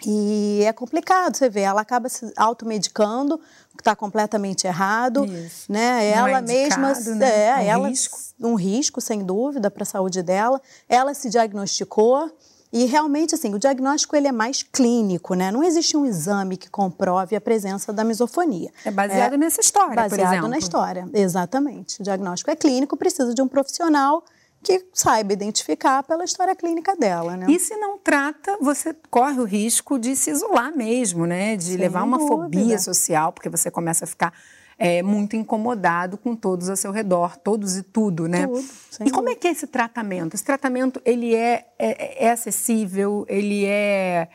E 0.05 0.63
é 0.65 0.73
complicado, 0.73 1.37
você 1.37 1.49
vê, 1.49 1.63
ela 1.63 1.81
acaba 1.81 2.09
se 2.09 2.31
automedicando, 2.37 3.39
que 3.75 3.81
está 3.81 3.97
completamente 3.97 4.67
errado, 4.67 5.25
Isso. 5.25 5.71
né? 5.73 6.15
Não 6.17 6.29
ela 6.29 6.39
é 6.39 6.43
mesma 6.43 6.93
né? 7.15 7.49
é, 7.49 7.55
um 7.55 7.69
ela 7.69 7.89
risco. 7.89 8.19
um 8.41 8.55
risco 8.55 9.01
sem 9.01 9.25
dúvida 9.25 9.71
para 9.71 9.85
a 9.85 9.87
saúde 9.87 10.23
dela. 10.23 10.61
Ela 10.89 11.15
se 11.15 11.31
diagnosticou 11.31 12.31
e 12.73 12.85
realmente 12.85 13.35
assim, 13.35 13.55
o 13.55 13.59
diagnóstico 13.59 14.17
ele 14.17 14.29
é 14.29 14.33
mais 14.33 14.63
clínico, 14.63 15.35
né? 15.35 15.51
Não 15.51 15.63
existe 15.63 15.97
um 15.97 16.05
exame 16.05 16.57
que 16.57 16.69
comprove 16.69 17.35
a 17.35 17.41
presença 17.41 17.93
da 17.93 18.05
misofonia. 18.05 18.71
É 18.85 18.91
baseado 18.91 19.35
é, 19.35 19.37
nessa 19.39 19.61
história, 19.61 19.95
baseado 19.95 20.11
por 20.11 20.27
exemplo. 20.27 20.49
na 20.49 20.59
história, 20.59 21.09
exatamente. 21.15 22.01
O 22.01 22.05
diagnóstico 22.05 22.51
é 22.51 22.57
clínico, 22.57 22.97
precisa 22.97 23.33
de 23.33 23.41
um 23.41 23.49
profissional 23.49 24.25
que 24.67 24.85
saiba 24.93 25.33
identificar 25.33 26.03
pela 26.03 26.25
história 26.25 26.57
clínica 26.57 26.97
dela, 26.97 27.37
né? 27.37 27.47
E 27.49 27.57
se 27.57 27.77
não 27.77 27.99
trata, 27.99 28.59
você 28.61 28.93
corre 29.09 29.39
o 29.39 29.45
risco 29.45 29.97
de 29.97 30.17
se 30.17 30.33
isolar 30.33 30.77
mesmo, 30.77 31.25
né? 31.25 31.55
De 31.55 31.65
Sem 31.67 31.77
levar 31.77 32.03
uma 32.03 32.19
dúvida. 32.19 32.37
fobia 32.37 32.79
social, 32.81 33.33
porque 33.33 33.49
você 33.49 33.71
começa 33.71 34.05
a 34.05 34.09
ficar 34.09 34.35
é, 34.77 35.05
muito 35.05 35.37
incomodado 35.37 36.19
com 36.19 36.35
todos 36.35 36.69
ao 36.69 36.75
seu 36.75 36.91
redor, 36.91 37.37
todos 37.37 37.77
e 37.77 37.85
tudo, 37.85 38.27
né? 38.27 38.49
Tudo, 38.49 38.65
e 39.07 39.11
como 39.13 39.29
é 39.29 39.37
que 39.37 39.47
é 39.47 39.53
esse 39.53 39.69
tratamento? 39.69 40.35
Esse 40.35 40.45
tratamento, 40.45 41.01
ele 41.05 41.33
é, 41.33 41.65
é, 41.79 42.27
é 42.27 42.31
acessível, 42.31 43.25
ele 43.29 43.65
é, 43.67 44.29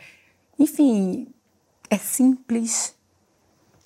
enfim, 0.57 1.27
é 1.89 1.97
simples? 1.97 2.95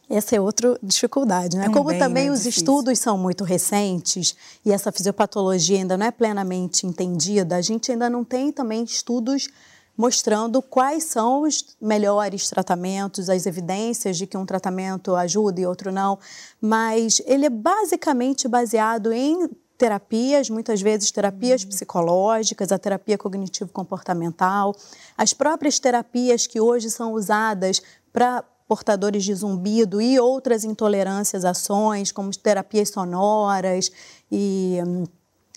Essa 0.09 0.35
é 0.35 0.41
outra 0.41 0.77
dificuldade, 0.81 1.57
né? 1.57 1.65
Também, 1.65 1.83
Como 1.83 1.97
também 1.97 2.25
né? 2.25 2.31
os 2.31 2.43
Difícil. 2.43 2.61
estudos 2.61 2.99
são 2.99 3.17
muito 3.17 3.43
recentes 3.43 4.35
e 4.63 4.71
essa 4.71 4.91
fisiopatologia 4.91 5.77
ainda 5.77 5.97
não 5.97 6.05
é 6.05 6.11
plenamente 6.11 6.85
entendida, 6.85 7.55
a 7.55 7.61
gente 7.61 7.91
ainda 7.91 8.09
não 8.09 8.23
tem 8.23 8.51
também 8.51 8.83
estudos 8.83 9.49
mostrando 9.97 10.61
quais 10.61 11.05
são 11.05 11.43
os 11.43 11.75
melhores 11.81 12.49
tratamentos, 12.49 13.29
as 13.29 13.45
evidências 13.45 14.17
de 14.17 14.27
que 14.27 14.37
um 14.37 14.45
tratamento 14.45 15.15
ajuda 15.15 15.61
e 15.61 15.65
outro 15.65 15.91
não, 15.91 16.19
mas 16.59 17.21
ele 17.25 17.45
é 17.45 17.49
basicamente 17.49 18.47
baseado 18.47 19.13
em 19.13 19.49
terapias, 19.77 20.49
muitas 20.49 20.81
vezes 20.81 21.11
terapias 21.11 21.65
psicológicas, 21.65 22.71
a 22.71 22.77
terapia 22.77 23.17
cognitivo-comportamental, 23.17 24.75
as 25.17 25.33
próprias 25.33 25.79
terapias 25.79 26.47
que 26.47 26.59
hoje 26.59 26.89
são 26.89 27.13
usadas 27.13 27.81
para 28.11 28.43
portadores 28.67 29.23
de 29.23 29.33
zumbido 29.35 30.01
e 30.01 30.19
outras 30.19 30.63
intolerâncias, 30.63 31.45
ações, 31.45 32.11
como 32.11 32.31
terapias 32.35 32.89
sonoras 32.89 33.91
e 34.31 34.79
hum, 34.85 35.03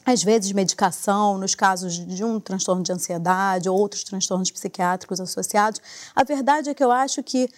às 0.04 0.22
vezes 0.22 0.52
medicação 0.52 1.38
nos 1.38 1.54
casos 1.54 1.94
de 1.94 2.24
um 2.24 2.38
transtorno 2.40 2.82
de 2.82 2.92
ansiedade 2.92 3.68
ou 3.68 3.78
outros 3.78 4.04
transtornos 4.04 4.50
psiquiátricos 4.50 5.20
associados. 5.20 5.80
A 6.14 6.24
verdade 6.24 6.70
é 6.70 6.74
que 6.74 6.82
eu 6.84 6.90
acho 6.90 7.22
que 7.22 7.48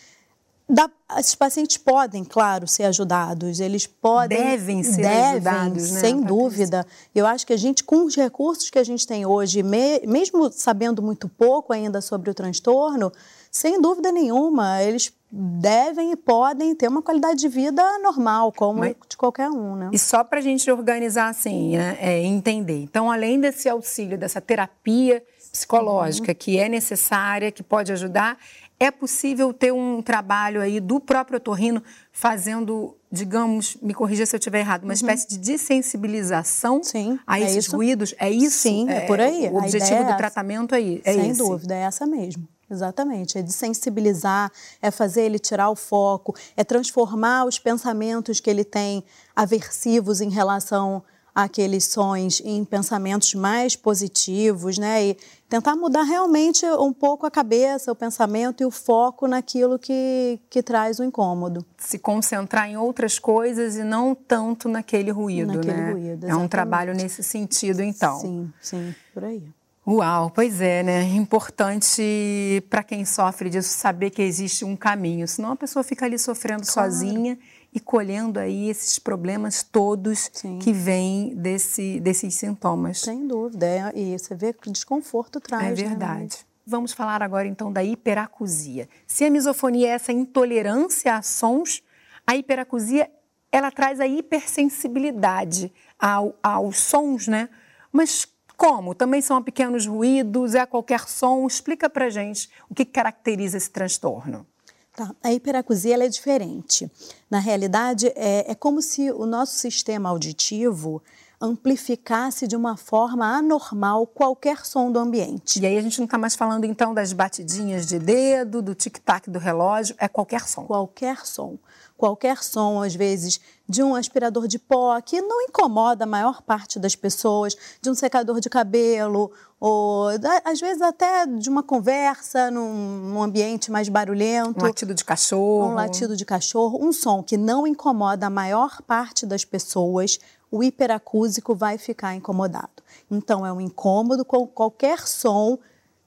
dá, 0.68 0.88
esses 1.18 1.34
pacientes 1.34 1.76
podem, 1.76 2.24
claro, 2.24 2.66
ser 2.68 2.84
ajudados. 2.84 3.58
Eles 3.60 3.86
podem. 3.86 4.38
Devem 4.38 4.82
ser 4.84 5.02
devem, 5.02 5.30
ajudados, 5.34 5.90
né, 5.90 6.00
sem 6.00 6.20
dúvida. 6.20 6.86
Eu 7.14 7.26
acho 7.26 7.46
que 7.46 7.52
a 7.52 7.56
gente, 7.56 7.82
com 7.84 8.04
os 8.04 8.14
recursos 8.14 8.70
que 8.70 8.78
a 8.78 8.84
gente 8.84 9.06
tem 9.06 9.26
hoje, 9.26 9.62
me- 9.64 10.00
mesmo 10.06 10.50
sabendo 10.52 11.02
muito 11.02 11.28
pouco 11.28 11.72
ainda 11.72 12.00
sobre 12.00 12.30
o 12.30 12.34
transtorno, 12.34 13.12
sem 13.50 13.80
dúvida 13.80 14.12
nenhuma, 14.12 14.80
eles 14.82 15.12
devem 15.32 16.12
e 16.12 16.16
podem 16.16 16.74
ter 16.74 16.88
uma 16.88 17.02
qualidade 17.02 17.38
de 17.40 17.48
vida 17.48 17.82
normal, 18.00 18.52
como 18.52 18.80
Mas- 18.80 18.94
de 19.08 19.16
qualquer 19.16 19.48
um, 19.48 19.76
né? 19.76 19.90
E 19.92 19.98
só 19.98 20.24
para 20.24 20.38
a 20.38 20.42
gente 20.42 20.70
organizar 20.70 21.28
assim, 21.28 21.76
né, 21.76 21.96
é, 22.00 22.22
entender. 22.22 22.82
Então, 22.82 23.10
além 23.10 23.38
desse 23.40 23.68
auxílio, 23.68 24.18
dessa 24.18 24.40
terapia 24.40 25.22
psicológica 25.52 26.32
que 26.34 26.58
é 26.58 26.68
necessária, 26.68 27.50
que 27.52 27.62
pode 27.62 27.92
ajudar, 27.92 28.36
é 28.78 28.90
possível 28.90 29.52
ter 29.52 29.72
um 29.72 30.00
trabalho 30.00 30.60
aí 30.60 30.80
do 30.80 30.98
próprio 30.98 31.36
otorrino 31.36 31.82
fazendo, 32.12 32.96
digamos, 33.12 33.76
me 33.82 33.92
corrija 33.92 34.24
se 34.24 34.34
eu 34.34 34.38
estiver 34.38 34.60
errado, 34.60 34.84
uma 34.84 34.94
espécie 34.94 35.28
de 35.28 35.38
desensibilização 35.38 36.76
Uhum. 36.76 36.82
Sim, 36.82 37.18
a 37.26 37.38
é 37.38 37.44
esses 37.44 37.66
isso. 37.66 37.76
ruídos? 37.76 38.14
É 38.18 38.30
isso? 38.30 38.58
Sim, 38.58 38.88
é 38.88 39.00
por 39.00 39.20
aí. 39.20 39.48
O 39.48 39.56
objetivo 39.58 39.94
é 40.00 40.02
do 40.04 40.08
essa. 40.08 40.16
tratamento 40.16 40.74
é, 40.74 40.80
i- 40.80 41.02
é 41.04 41.12
Sem 41.12 41.30
esse? 41.30 41.38
dúvida, 41.38 41.74
é 41.74 41.80
essa 41.82 42.06
mesmo. 42.06 42.48
Exatamente. 42.70 43.38
É 43.38 43.42
de 43.42 43.52
sensibilizar, 43.52 44.50
é 44.80 44.90
fazer 44.90 45.22
ele 45.22 45.38
tirar 45.38 45.70
o 45.70 45.76
foco, 45.76 46.34
é 46.56 46.62
transformar 46.62 47.44
os 47.44 47.58
pensamentos 47.58 48.40
que 48.40 48.48
ele 48.48 48.64
tem 48.64 49.04
aversivos 49.34 50.20
em 50.20 50.30
relação 50.30 51.02
àqueles 51.34 51.84
sons 51.84 52.42
em 52.44 52.64
pensamentos 52.64 53.34
mais 53.34 53.76
positivos, 53.76 54.78
né? 54.78 55.04
E 55.06 55.16
tentar 55.48 55.76
mudar 55.76 56.02
realmente 56.02 56.66
um 56.66 56.92
pouco 56.92 57.24
a 57.24 57.30
cabeça, 57.30 57.90
o 57.90 57.94
pensamento 57.94 58.62
e 58.62 58.66
o 58.66 58.70
foco 58.70 59.26
naquilo 59.28 59.78
que, 59.78 60.40
que 60.50 60.62
traz 60.62 60.98
o 60.98 61.04
incômodo. 61.04 61.64
se 61.78 61.98
concentrar 61.98 62.68
em 62.68 62.76
outras 62.76 63.18
coisas 63.18 63.76
e 63.76 63.84
não 63.84 64.14
tanto 64.14 64.68
naquele 64.68 65.10
ruído, 65.10 65.54
Naquele 65.54 65.76
né? 65.76 65.92
ruído, 65.92 66.26
é 66.26 66.34
um 66.34 66.48
trabalho 66.48 66.94
nesse 66.94 67.22
sentido, 67.22 67.80
então. 67.80 68.18
Sim, 68.20 68.52
sim, 68.60 68.94
por 69.14 69.24
aí. 69.24 69.42
Uau, 69.86 70.30
pois 70.30 70.60
é, 70.60 70.82
né? 70.82 71.02
Importante 71.02 72.62
para 72.68 72.82
quem 72.82 73.04
sofre 73.04 73.48
disso 73.48 73.70
saber 73.70 74.10
que 74.10 74.22
existe 74.22 74.64
um 74.64 74.76
caminho, 74.76 75.26
senão 75.26 75.52
a 75.52 75.56
pessoa 75.56 75.82
fica 75.82 76.04
ali 76.04 76.18
sofrendo 76.18 76.62
Claro. 76.66 76.92
sozinha 76.92 77.38
e 77.72 77.80
colhendo 77.80 78.38
aí 78.38 78.68
esses 78.68 78.98
problemas 78.98 79.62
todos 79.62 80.30
Sim. 80.32 80.58
que 80.58 80.72
vêm 80.72 81.34
desse, 81.34 81.98
desses 82.00 82.34
sintomas. 82.34 83.00
Sem 83.00 83.26
dúvida. 83.26 83.66
É, 83.66 83.92
e 83.94 84.18
você 84.18 84.34
vê 84.34 84.52
que 84.52 84.68
o 84.68 84.72
desconforto 84.72 85.40
traz. 85.40 85.78
É 85.78 85.82
né, 85.82 85.88
verdade. 85.88 86.38
Vamos 86.66 86.92
falar 86.92 87.22
agora 87.22 87.48
então 87.48 87.72
da 87.72 87.82
hiperacusia. 87.82 88.88
Se 89.06 89.24
a 89.24 89.30
misofonia 89.30 89.88
é 89.88 89.90
essa 89.92 90.12
intolerância 90.12 91.16
a 91.16 91.22
sons, 91.22 91.82
a 92.26 92.36
hiperacusia 92.36 93.10
ela 93.50 93.70
traz 93.70 93.98
a 93.98 94.06
hipersensibilidade 94.06 95.72
ao, 95.98 96.36
aos 96.42 96.78
sons, 96.78 97.26
né? 97.26 97.48
Mas 97.92 98.28
como? 98.60 98.94
Também 98.94 99.22
são 99.22 99.42
pequenos 99.42 99.86
ruídos, 99.86 100.54
é 100.54 100.66
qualquer 100.66 101.08
som? 101.08 101.46
Explica 101.46 101.88
pra 101.88 102.10
gente 102.10 102.50
o 102.68 102.74
que 102.74 102.84
caracteriza 102.84 103.56
esse 103.56 103.70
transtorno. 103.70 104.46
Tá. 104.94 105.14
A 105.22 105.32
hiperacusia 105.32 105.96
é 105.96 106.08
diferente. 106.08 106.90
Na 107.30 107.38
realidade, 107.38 108.12
é, 108.14 108.50
é 108.50 108.54
como 108.54 108.82
se 108.82 109.10
o 109.12 109.24
nosso 109.24 109.54
sistema 109.54 110.10
auditivo 110.10 111.02
amplificasse 111.40 112.46
de 112.46 112.54
uma 112.54 112.76
forma 112.76 113.26
anormal 113.26 114.06
qualquer 114.06 114.66
som 114.66 114.92
do 114.92 114.98
ambiente. 114.98 115.58
E 115.58 115.66
aí 115.66 115.78
a 115.78 115.80
gente 115.80 115.98
não 115.98 116.04
está 116.04 116.18
mais 116.18 116.36
falando 116.36 116.64
então 116.64 116.92
das 116.92 117.12
batidinhas 117.14 117.86
de 117.86 117.98
dedo, 117.98 118.60
do 118.60 118.74
tic-tac 118.74 119.30
do 119.30 119.38
relógio, 119.38 119.94
é 119.98 120.06
qualquer 120.06 120.46
som. 120.46 120.64
Qualquer 120.64 121.24
som. 121.24 121.58
Qualquer 121.96 122.42
som, 122.42 122.82
às 122.82 122.94
vezes, 122.94 123.40
de 123.68 123.82
um 123.82 123.94
aspirador 123.94 124.48
de 124.48 124.58
pó, 124.58 124.98
que 125.02 125.20
não 125.20 125.42
incomoda 125.42 126.04
a 126.04 126.06
maior 126.06 126.40
parte 126.40 126.78
das 126.78 126.96
pessoas, 126.96 127.54
de 127.80 127.90
um 127.90 127.94
secador 127.94 128.40
de 128.40 128.48
cabelo, 128.48 129.30
ou 129.58 130.08
às 130.44 130.58
vezes 130.58 130.80
até 130.80 131.26
de 131.26 131.50
uma 131.50 131.62
conversa 131.62 132.50
num, 132.50 133.10
num 133.10 133.22
ambiente 133.22 133.70
mais 133.70 133.90
barulhento. 133.90 134.64
Um 134.64 134.68
latido 134.68 134.94
de 134.94 135.04
cachorro. 135.04 135.68
um 135.68 135.74
latido 135.74 136.16
de 136.16 136.24
cachorro, 136.24 136.78
um 136.82 136.90
som 136.90 137.22
que 137.22 137.36
não 137.36 137.66
incomoda 137.66 138.26
a 138.26 138.30
maior 138.30 138.80
parte 138.82 139.26
das 139.26 139.44
pessoas, 139.44 140.18
o 140.50 140.62
hiperacúsico 140.62 141.54
vai 141.54 141.78
ficar 141.78 142.14
incomodado. 142.14 142.82
Então, 143.10 143.46
é 143.46 143.52
um 143.52 143.60
incômodo 143.60 144.24
com 144.24 144.46
qualquer 144.46 145.06
som 145.06 145.58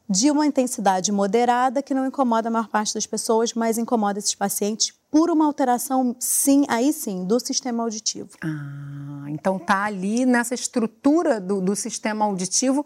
de 0.09 0.29
uma 0.29 0.45
intensidade 0.45 1.11
moderada 1.11 1.81
que 1.81 1.93
não 1.93 2.05
incomoda 2.05 2.49
a 2.49 2.51
maior 2.51 2.67
parte 2.67 2.93
das 2.93 3.05
pessoas, 3.05 3.53
mas 3.53 3.77
incomoda 3.77 4.19
esses 4.19 4.35
pacientes 4.35 4.93
por 5.09 5.29
uma 5.29 5.45
alteração, 5.45 6.15
sim, 6.19 6.65
aí 6.67 6.91
sim, 6.91 7.23
do 7.25 7.39
sistema 7.39 7.83
auditivo. 7.83 8.29
Ah, 8.43 9.25
então 9.29 9.57
tá 9.57 9.83
ali 9.83 10.25
nessa 10.25 10.55
estrutura 10.55 11.39
do, 11.39 11.61
do 11.61 11.75
sistema 11.75 12.25
auditivo 12.25 12.85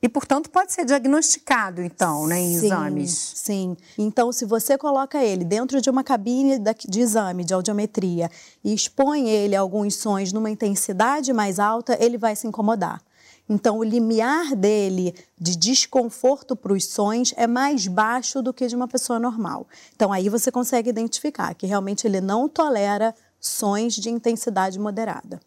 e, 0.00 0.08
portanto, 0.08 0.48
pode 0.50 0.72
ser 0.72 0.84
diagnosticado, 0.84 1.82
então, 1.82 2.26
né, 2.26 2.40
em 2.40 2.58
Sim, 2.58 2.66
exames. 2.66 3.32
Sim. 3.34 3.76
Então, 3.96 4.30
se 4.32 4.44
você 4.44 4.78
coloca 4.78 5.22
ele 5.22 5.44
dentro 5.44 5.80
de 5.80 5.90
uma 5.90 6.04
cabine 6.04 6.58
de 6.58 7.00
exame 7.00 7.44
de 7.44 7.52
audiometria 7.52 8.30
e 8.62 8.72
expõe 8.72 9.28
ele 9.28 9.56
a 9.56 9.60
alguns 9.60 9.96
sons 9.96 10.32
numa 10.32 10.50
intensidade 10.50 11.32
mais 11.32 11.58
alta, 11.58 11.96
ele 12.00 12.16
vai 12.16 12.36
se 12.36 12.46
incomodar. 12.46 13.02
Então, 13.48 13.78
o 13.78 13.82
limiar 13.82 14.54
dele 14.54 15.14
de 15.40 15.56
desconforto 15.56 16.54
para 16.54 16.72
os 16.72 16.84
sons 16.84 17.32
é 17.36 17.46
mais 17.46 17.86
baixo 17.86 18.42
do 18.42 18.52
que 18.52 18.66
de 18.66 18.76
uma 18.76 18.86
pessoa 18.86 19.18
normal. 19.18 19.66
Então, 19.96 20.12
aí 20.12 20.28
você 20.28 20.52
consegue 20.52 20.90
identificar 20.90 21.54
que 21.54 21.66
realmente 21.66 22.06
ele 22.06 22.20
não 22.20 22.48
tolera 22.48 23.14
sons 23.40 23.94
de 23.94 24.10
intensidade 24.10 24.78
moderada. 24.78 25.40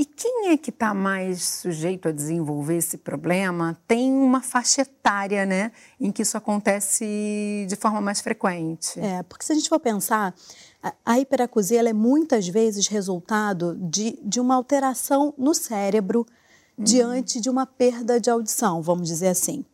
E 0.00 0.04
quem 0.06 0.48
é 0.48 0.56
que 0.56 0.70
está 0.70 0.94
mais 0.94 1.42
sujeito 1.42 2.08
a 2.08 2.10
desenvolver 2.10 2.78
esse 2.78 2.96
problema? 2.96 3.78
Tem 3.86 4.10
uma 4.10 4.40
faixa 4.40 4.80
etária, 4.80 5.44
né, 5.44 5.72
em 6.00 6.10
que 6.10 6.22
isso 6.22 6.38
acontece 6.38 7.66
de 7.68 7.76
forma 7.76 8.00
mais 8.00 8.18
frequente. 8.22 8.98
É, 8.98 9.22
porque 9.24 9.44
se 9.44 9.52
a 9.52 9.54
gente 9.54 9.68
for 9.68 9.78
pensar, 9.78 10.34
a 11.04 11.20
hiperacusia 11.20 11.86
é 11.86 11.92
muitas 11.92 12.48
vezes 12.48 12.86
resultado 12.86 13.76
de, 13.76 14.18
de 14.22 14.40
uma 14.40 14.54
alteração 14.54 15.34
no 15.36 15.52
cérebro 15.52 16.26
uhum. 16.78 16.84
diante 16.84 17.38
de 17.38 17.50
uma 17.50 17.66
perda 17.66 18.18
de 18.18 18.30
audição, 18.30 18.80
vamos 18.80 19.06
dizer 19.06 19.28
assim. 19.28 19.66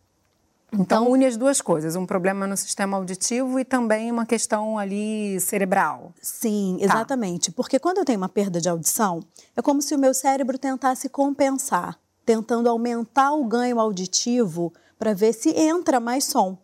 Então, 0.72 0.82
então, 0.82 1.10
une 1.10 1.24
as 1.24 1.36
duas 1.36 1.60
coisas, 1.60 1.94
um 1.94 2.04
problema 2.04 2.46
no 2.46 2.56
sistema 2.56 2.96
auditivo 2.96 3.58
e 3.58 3.64
também 3.64 4.10
uma 4.10 4.26
questão 4.26 4.76
ali 4.76 5.38
cerebral. 5.40 6.12
Sim, 6.20 6.76
tá. 6.78 6.84
exatamente. 6.84 7.50
Tá. 7.50 7.56
Porque 7.56 7.78
quando 7.78 7.98
eu 7.98 8.04
tenho 8.04 8.18
uma 8.18 8.28
perda 8.28 8.60
de 8.60 8.68
audição, 8.68 9.20
é 9.56 9.62
como 9.62 9.80
se 9.80 9.94
o 9.94 9.98
meu 9.98 10.12
cérebro 10.12 10.58
tentasse 10.58 11.08
compensar, 11.08 11.98
tentando 12.24 12.68
aumentar 12.68 13.32
o 13.32 13.44
ganho 13.44 13.78
auditivo 13.78 14.72
para 14.98 15.14
ver 15.14 15.32
se 15.32 15.50
entra 15.50 16.00
mais 16.00 16.24
som. 16.24 16.58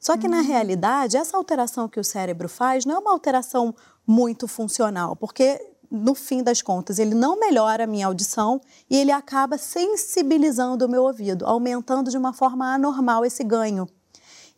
Só 0.00 0.16
que, 0.16 0.26
hum. 0.26 0.30
na 0.30 0.40
realidade, 0.40 1.16
essa 1.16 1.36
alteração 1.36 1.88
que 1.88 2.00
o 2.00 2.04
cérebro 2.04 2.48
faz 2.48 2.84
não 2.84 2.96
é 2.96 2.98
uma 2.98 3.12
alteração 3.12 3.74
muito 4.06 4.46
funcional, 4.46 5.16
porque 5.16 5.60
no 5.90 6.14
fim 6.14 6.42
das 6.42 6.62
contas, 6.62 6.98
ele 6.98 7.14
não 7.14 7.38
melhora 7.38 7.84
a 7.84 7.86
minha 7.86 8.06
audição 8.06 8.60
e 8.88 8.96
ele 8.96 9.10
acaba 9.10 9.58
sensibilizando 9.58 10.86
o 10.86 10.88
meu 10.88 11.04
ouvido, 11.04 11.46
aumentando 11.46 12.10
de 12.10 12.16
uma 12.16 12.32
forma 12.32 12.74
anormal 12.74 13.24
esse 13.24 13.44
ganho. 13.44 13.88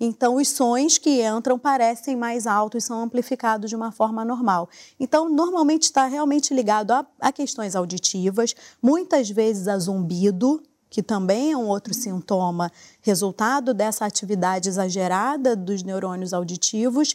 Então, 0.01 0.37
os 0.37 0.49
sons 0.49 0.97
que 0.97 1.27
entram 1.27 1.59
parecem 1.59 2.15
mais 2.15 2.47
altos, 2.47 2.85
são 2.85 3.03
amplificados 3.03 3.69
de 3.69 3.75
uma 3.75 3.91
forma 3.91 4.25
normal. 4.25 4.69
Então, 4.99 5.29
normalmente 5.29 5.85
está 5.85 6.07
realmente 6.07 6.55
ligado 6.55 6.93
a, 6.93 7.05
a 7.21 7.33
questões 7.33 7.75
auditivas, 7.75 8.55
muitas 8.81 9.29
vezes 9.29 9.67
a 9.67 9.77
zumbido, 9.77 10.63
que 10.89 11.03
também 11.03 11.53
é 11.53 11.57
um 11.57 11.67
outro 11.67 11.93
sintoma 11.93 12.71
resultado 13.03 13.75
dessa 13.75 14.07
atividade 14.07 14.69
exagerada 14.69 15.57
dos 15.57 15.83
neurônios 15.83 16.33
auditivos. 16.33 17.15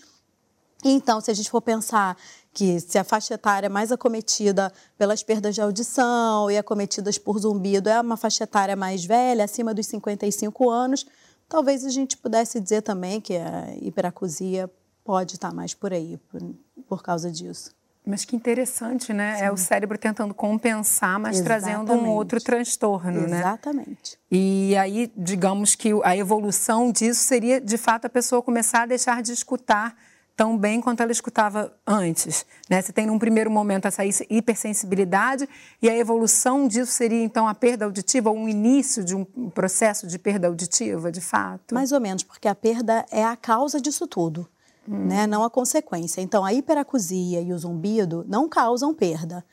Então, 0.83 1.21
se 1.21 1.31
a 1.31 1.33
gente 1.33 1.49
for 1.49 1.61
pensar 1.61 2.17
que 2.53 2.79
se 2.79 2.97
a 2.97 3.03
faixa 3.03 3.33
etária 3.33 3.69
mais 3.69 3.91
acometida 3.91 4.71
pelas 4.97 5.23
perdas 5.23 5.55
de 5.55 5.61
audição 5.61 6.51
e 6.51 6.57
acometidas 6.57 7.17
por 7.17 7.39
zumbido 7.39 7.89
é 7.89 7.99
uma 7.99 8.15
faixa 8.15 8.43
etária 8.43 8.75
mais 8.75 9.03
velha, 9.03 9.43
acima 9.43 9.73
dos 9.73 9.87
55 9.87 10.69
anos, 10.69 11.05
talvez 11.49 11.83
a 11.83 11.89
gente 11.89 12.15
pudesse 12.17 12.59
dizer 12.59 12.81
também 12.81 13.19
que 13.19 13.35
a 13.35 13.75
hiperacusia 13.81 14.69
pode 15.03 15.35
estar 15.35 15.53
mais 15.53 15.73
por 15.73 15.91
aí, 15.91 16.17
por, 16.29 16.41
por 16.87 17.01
causa 17.01 17.31
disso. 17.31 17.71
Mas 18.05 18.25
que 18.25 18.35
interessante, 18.35 19.13
né? 19.13 19.37
Sim. 19.37 19.43
É 19.43 19.51
o 19.51 19.55
cérebro 19.55 19.97
tentando 19.97 20.33
compensar, 20.33 21.17
mas 21.19 21.37
Exatamente. 21.37 21.63
trazendo 21.63 21.93
um 21.93 22.09
outro 22.09 22.41
transtorno, 22.41 23.11
Exatamente. 23.11 23.31
né? 23.31 23.39
Exatamente. 23.39 24.19
E 24.29 24.75
aí, 24.75 25.11
digamos 25.15 25.73
que 25.73 25.89
a 26.03 26.15
evolução 26.15 26.91
disso 26.91 27.21
seria, 27.21 27.61
de 27.61 27.77
fato, 27.77 28.05
a 28.05 28.09
pessoa 28.09 28.41
começar 28.41 28.83
a 28.83 28.85
deixar 28.85 29.23
de 29.23 29.31
escutar 29.31 29.95
tão 30.35 30.57
bem 30.57 30.81
quanto 30.81 31.01
ela 31.01 31.11
escutava 31.11 31.71
antes. 31.85 32.45
Né? 32.69 32.81
Você 32.81 32.91
tem, 32.91 33.05
num 33.05 33.19
primeiro 33.19 33.51
momento, 33.51 33.87
essa 33.87 34.03
hipersensibilidade 34.29 35.47
e 35.81 35.89
a 35.89 35.95
evolução 35.95 36.67
disso 36.67 36.91
seria, 36.91 37.23
então, 37.23 37.47
a 37.47 37.53
perda 37.53 37.85
auditiva 37.85 38.29
ou 38.29 38.37
um 38.37 38.49
início 38.49 39.03
de 39.03 39.15
um 39.15 39.25
processo 39.49 40.07
de 40.07 40.17
perda 40.17 40.47
auditiva, 40.47 41.11
de 41.11 41.21
fato? 41.21 41.73
Mais 41.73 41.91
ou 41.91 41.99
menos, 41.99 42.23
porque 42.23 42.47
a 42.47 42.55
perda 42.55 43.05
é 43.11 43.23
a 43.23 43.35
causa 43.35 43.79
disso 43.79 44.07
tudo, 44.07 44.47
hum. 44.87 45.05
né? 45.05 45.27
não 45.27 45.43
a 45.43 45.49
consequência. 45.49 46.21
Então, 46.21 46.43
a 46.43 46.53
hiperacusia 46.53 47.41
e 47.41 47.53
o 47.53 47.57
zumbido 47.57 48.25
não 48.27 48.49
causam 48.49 48.93
perda. 48.93 49.45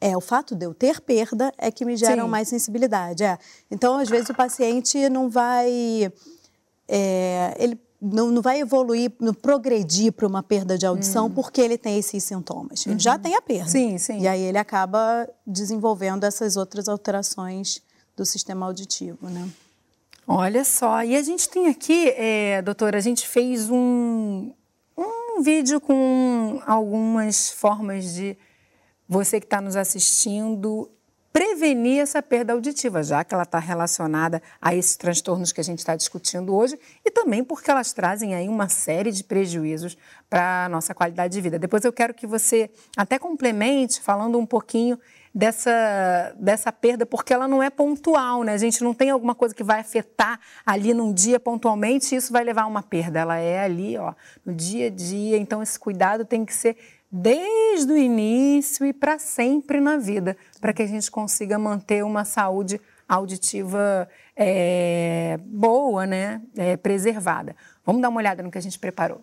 É, 0.00 0.16
o 0.16 0.20
fato 0.20 0.54
de 0.54 0.64
eu 0.64 0.72
ter 0.72 1.00
perda 1.00 1.52
é 1.58 1.72
que 1.72 1.84
me 1.84 1.96
geram 1.96 2.26
Sim. 2.26 2.30
mais 2.30 2.48
sensibilidade. 2.48 3.24
É. 3.24 3.36
Então, 3.68 3.98
às 3.98 4.08
vezes, 4.08 4.30
o 4.30 4.34
paciente 4.34 5.08
não 5.08 5.28
vai... 5.28 6.12
É, 6.90 7.54
ele 7.58 7.78
não, 8.00 8.30
não 8.30 8.40
vai 8.40 8.60
evoluir, 8.60 9.12
não 9.20 9.34
progredir 9.34 10.12
para 10.12 10.26
uma 10.26 10.42
perda 10.42 10.78
de 10.78 10.86
audição 10.86 11.26
hum. 11.26 11.30
porque 11.30 11.60
ele 11.60 11.76
tem 11.76 11.98
esses 11.98 12.22
sintomas. 12.22 12.86
Ele 12.86 12.94
uhum. 12.94 13.00
já 13.00 13.18
tem 13.18 13.34
a 13.34 13.42
perda. 13.42 13.68
Sim, 13.68 13.98
sim. 13.98 14.20
E 14.20 14.28
aí 14.28 14.40
ele 14.40 14.58
acaba 14.58 15.28
desenvolvendo 15.46 16.24
essas 16.24 16.56
outras 16.56 16.88
alterações 16.88 17.82
do 18.16 18.24
sistema 18.24 18.66
auditivo, 18.66 19.28
né? 19.28 19.48
Olha 20.26 20.62
só, 20.64 21.02
e 21.02 21.16
a 21.16 21.22
gente 21.22 21.48
tem 21.48 21.68
aqui, 21.68 22.10
é, 22.10 22.60
doutora, 22.60 22.98
a 22.98 23.00
gente 23.00 23.26
fez 23.26 23.70
um, 23.70 24.52
um 24.94 25.42
vídeo 25.42 25.80
com 25.80 26.60
algumas 26.66 27.48
formas 27.48 28.12
de 28.12 28.36
você 29.08 29.40
que 29.40 29.46
está 29.46 29.58
nos 29.58 29.74
assistindo 29.74 30.90
prevenir 31.32 32.00
essa 32.00 32.22
perda 32.22 32.52
auditiva, 32.52 33.02
já 33.02 33.22
que 33.22 33.34
ela 33.34 33.42
está 33.42 33.58
relacionada 33.58 34.42
a 34.60 34.74
esses 34.74 34.96
transtornos 34.96 35.52
que 35.52 35.60
a 35.60 35.64
gente 35.64 35.78
está 35.78 35.94
discutindo 35.94 36.54
hoje 36.54 36.78
e 37.04 37.10
também 37.10 37.44
porque 37.44 37.70
elas 37.70 37.92
trazem 37.92 38.34
aí 38.34 38.48
uma 38.48 38.68
série 38.68 39.12
de 39.12 39.22
prejuízos 39.22 39.96
para 40.28 40.64
a 40.66 40.68
nossa 40.68 40.94
qualidade 40.94 41.34
de 41.34 41.40
vida. 41.40 41.58
Depois 41.58 41.84
eu 41.84 41.92
quero 41.92 42.14
que 42.14 42.26
você 42.26 42.70
até 42.96 43.18
complemente 43.18 44.00
falando 44.00 44.38
um 44.38 44.46
pouquinho 44.46 44.98
dessa, 45.34 46.34
dessa 46.38 46.72
perda, 46.72 47.06
porque 47.06 47.32
ela 47.32 47.46
não 47.46 47.62
é 47.62 47.70
pontual, 47.70 48.42
né? 48.42 48.54
A 48.54 48.58
gente 48.58 48.82
não 48.82 48.92
tem 48.92 49.10
alguma 49.10 49.34
coisa 49.34 49.54
que 49.54 49.62
vai 49.62 49.80
afetar 49.80 50.40
ali 50.66 50.92
num 50.92 51.12
dia 51.12 51.38
pontualmente 51.38 52.14
e 52.14 52.18
isso 52.18 52.32
vai 52.32 52.42
levar 52.42 52.62
a 52.62 52.66
uma 52.66 52.82
perda. 52.82 53.20
Ela 53.20 53.38
é 53.38 53.60
ali, 53.60 53.96
ó, 53.96 54.14
no 54.44 54.52
dia 54.52 54.86
a 54.86 54.90
dia. 54.90 55.36
Então, 55.36 55.62
esse 55.62 55.78
cuidado 55.78 56.24
tem 56.24 56.44
que 56.44 56.52
ser 56.54 56.76
desde 57.10 57.92
o 57.92 57.96
início 57.96 58.84
e 58.84 58.92
para 58.92 59.18
sempre 59.18 59.80
na 59.80 59.96
vida, 59.96 60.36
para 60.60 60.72
que 60.72 60.82
a 60.82 60.86
gente 60.86 61.10
consiga 61.10 61.58
manter 61.58 62.04
uma 62.04 62.24
saúde 62.24 62.80
auditiva 63.08 64.08
é, 64.36 65.38
boa, 65.44 66.06
né? 66.06 66.42
É, 66.56 66.76
preservada. 66.76 67.56
Vamos 67.84 68.02
dar 68.02 68.10
uma 68.10 68.18
olhada 68.18 68.42
no 68.42 68.50
que 68.50 68.58
a 68.58 68.62
gente 68.62 68.78
preparou. 68.78 69.22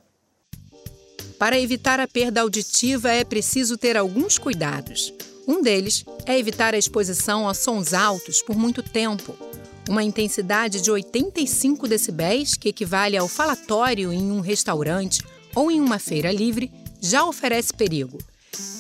Para 1.38 1.60
evitar 1.60 2.00
a 2.00 2.08
perda 2.08 2.42
auditiva 2.42 3.12
é 3.12 3.24
preciso 3.24 3.78
ter 3.78 3.96
alguns 3.96 4.38
cuidados. 4.38 5.14
Um 5.48 5.62
deles 5.62 6.04
é 6.26 6.40
evitar 6.40 6.74
a 6.74 6.78
exposição 6.78 7.48
a 7.48 7.54
sons 7.54 7.94
altos 7.94 8.42
por 8.42 8.58
muito 8.58 8.82
tempo. 8.82 9.36
Uma 9.88 10.02
intensidade 10.02 10.82
de 10.82 10.90
85 10.90 11.88
decibéis, 11.88 12.56
que 12.56 12.70
equivale 12.70 13.16
ao 13.16 13.28
falatório 13.28 14.12
em 14.12 14.32
um 14.32 14.40
restaurante 14.40 15.24
ou 15.54 15.70
em 15.70 15.80
uma 15.80 16.00
feira 16.00 16.32
livre, 16.32 16.72
já 17.06 17.26
oferece 17.26 17.74
perigo. 17.74 18.18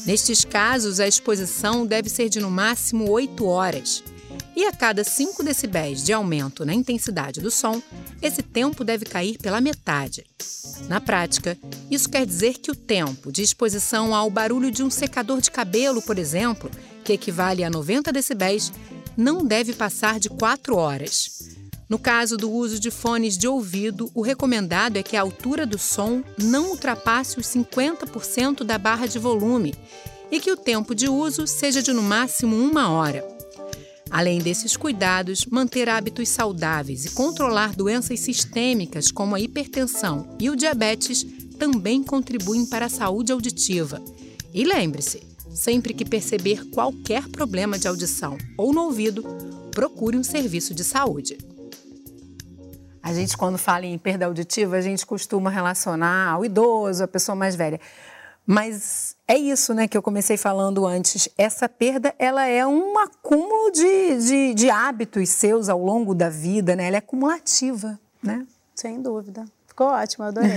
Nestes 0.05 0.43
casos, 0.45 0.99
a 0.99 1.07
exposição 1.07 1.85
deve 1.85 2.09
ser 2.09 2.29
de 2.29 2.39
no 2.39 2.49
máximo 2.49 3.09
8 3.09 3.45
horas. 3.45 4.03
E 4.55 4.65
a 4.65 4.71
cada 4.71 5.03
5 5.03 5.43
decibéis 5.43 6.03
de 6.03 6.13
aumento 6.13 6.65
na 6.65 6.73
intensidade 6.73 7.41
do 7.41 7.51
som, 7.51 7.81
esse 8.21 8.41
tempo 8.41 8.83
deve 8.83 9.05
cair 9.05 9.37
pela 9.37 9.59
metade. 9.59 10.25
Na 10.87 11.01
prática, 11.01 11.57
isso 11.91 12.09
quer 12.09 12.25
dizer 12.25 12.57
que 12.59 12.71
o 12.71 12.75
tempo 12.75 13.31
de 13.31 13.41
exposição 13.41 14.15
ao 14.15 14.29
barulho 14.29 14.71
de 14.71 14.81
um 14.81 14.89
secador 14.89 15.41
de 15.41 15.51
cabelo, 15.51 16.01
por 16.01 16.17
exemplo, 16.17 16.71
que 17.03 17.13
equivale 17.13 17.63
a 17.63 17.69
90 17.69 18.11
decibéis, 18.11 18.71
não 19.17 19.45
deve 19.45 19.73
passar 19.73 20.19
de 20.19 20.29
4 20.29 20.75
horas. 20.75 21.54
No 21.87 21.99
caso 21.99 22.35
do 22.35 22.49
uso 22.49 22.79
de 22.79 22.89
fones 22.89 23.37
de 23.37 23.47
ouvido, 23.47 24.09
o 24.13 24.21
recomendado 24.21 24.97
é 24.97 25.03
que 25.03 25.15
a 25.15 25.21
altura 25.21 25.67
do 25.67 25.77
som 25.77 26.23
não 26.37 26.71
ultrapasse 26.71 27.39
os 27.39 27.45
50% 27.45 28.63
da 28.63 28.77
barra 28.77 29.05
de 29.05 29.19
volume 29.19 29.75
e 30.31 30.39
que 30.39 30.51
o 30.51 30.57
tempo 30.57 30.95
de 30.95 31.07
uso 31.07 31.45
seja 31.45 31.83
de 31.83 31.93
no 31.93 32.01
máximo 32.01 32.55
uma 32.55 32.89
hora. 32.89 33.23
Além 34.09 34.39
desses 34.39 34.75
cuidados, 34.75 35.45
manter 35.45 35.87
hábitos 35.87 36.29
saudáveis 36.29 37.05
e 37.05 37.11
controlar 37.11 37.75
doenças 37.75 38.19
sistêmicas 38.19 39.11
como 39.11 39.35
a 39.35 39.39
hipertensão 39.39 40.35
e 40.39 40.49
o 40.49 40.55
diabetes 40.55 41.23
também 41.59 42.03
contribuem 42.03 42.65
para 42.65 42.87
a 42.87 42.89
saúde 42.89 43.31
auditiva. 43.31 44.01
E 44.53 44.63
lembre-se, 44.63 45.21
sempre 45.53 45.93
que 45.93 46.05
perceber 46.05 46.65
qualquer 46.69 47.27
problema 47.27 47.77
de 47.77 47.87
audição 47.87 48.37
ou 48.57 48.73
no 48.73 48.83
ouvido, 48.83 49.23
procure 49.71 50.17
um 50.17 50.23
serviço 50.23 50.73
de 50.73 50.83
saúde. 50.83 51.37
A 53.05 53.13
gente, 53.13 53.37
quando 53.37 53.55
fala 53.55 53.85
em 53.85 53.99
perda 53.99 54.25
auditiva, 54.25 54.77
a 54.77 54.81
gente 54.81 55.05
costuma 55.05 55.51
relacionar 55.51 56.31
ao 56.31 56.43
idoso, 56.43 57.03
a 57.03 57.07
pessoa 57.07 57.35
mais 57.35 57.55
velha. 57.55 57.79
Mas 58.47 59.15
é 59.27 59.37
isso, 59.37 59.75
né, 59.75 59.87
que 59.87 59.95
eu 59.95 60.01
comecei 60.01 60.37
falando 60.37 60.87
antes. 60.87 61.29
Essa 61.37 61.69
perda, 61.69 62.15
ela 62.17 62.47
é 62.47 62.65
um 62.65 62.97
acúmulo 62.97 63.71
de, 63.71 64.17
de, 64.25 64.53
de 64.55 64.69
hábitos 64.71 65.29
seus 65.29 65.69
ao 65.69 65.85
longo 65.85 66.15
da 66.15 66.29
vida, 66.29 66.75
né? 66.75 66.87
Ela 66.87 66.95
é 66.95 66.97
acumulativa, 66.97 67.99
né? 68.23 68.43
Sem 68.73 68.99
dúvida. 68.99 69.45
Ficou 69.75 69.87
ótimo, 69.87 70.23
adorei. 70.23 70.49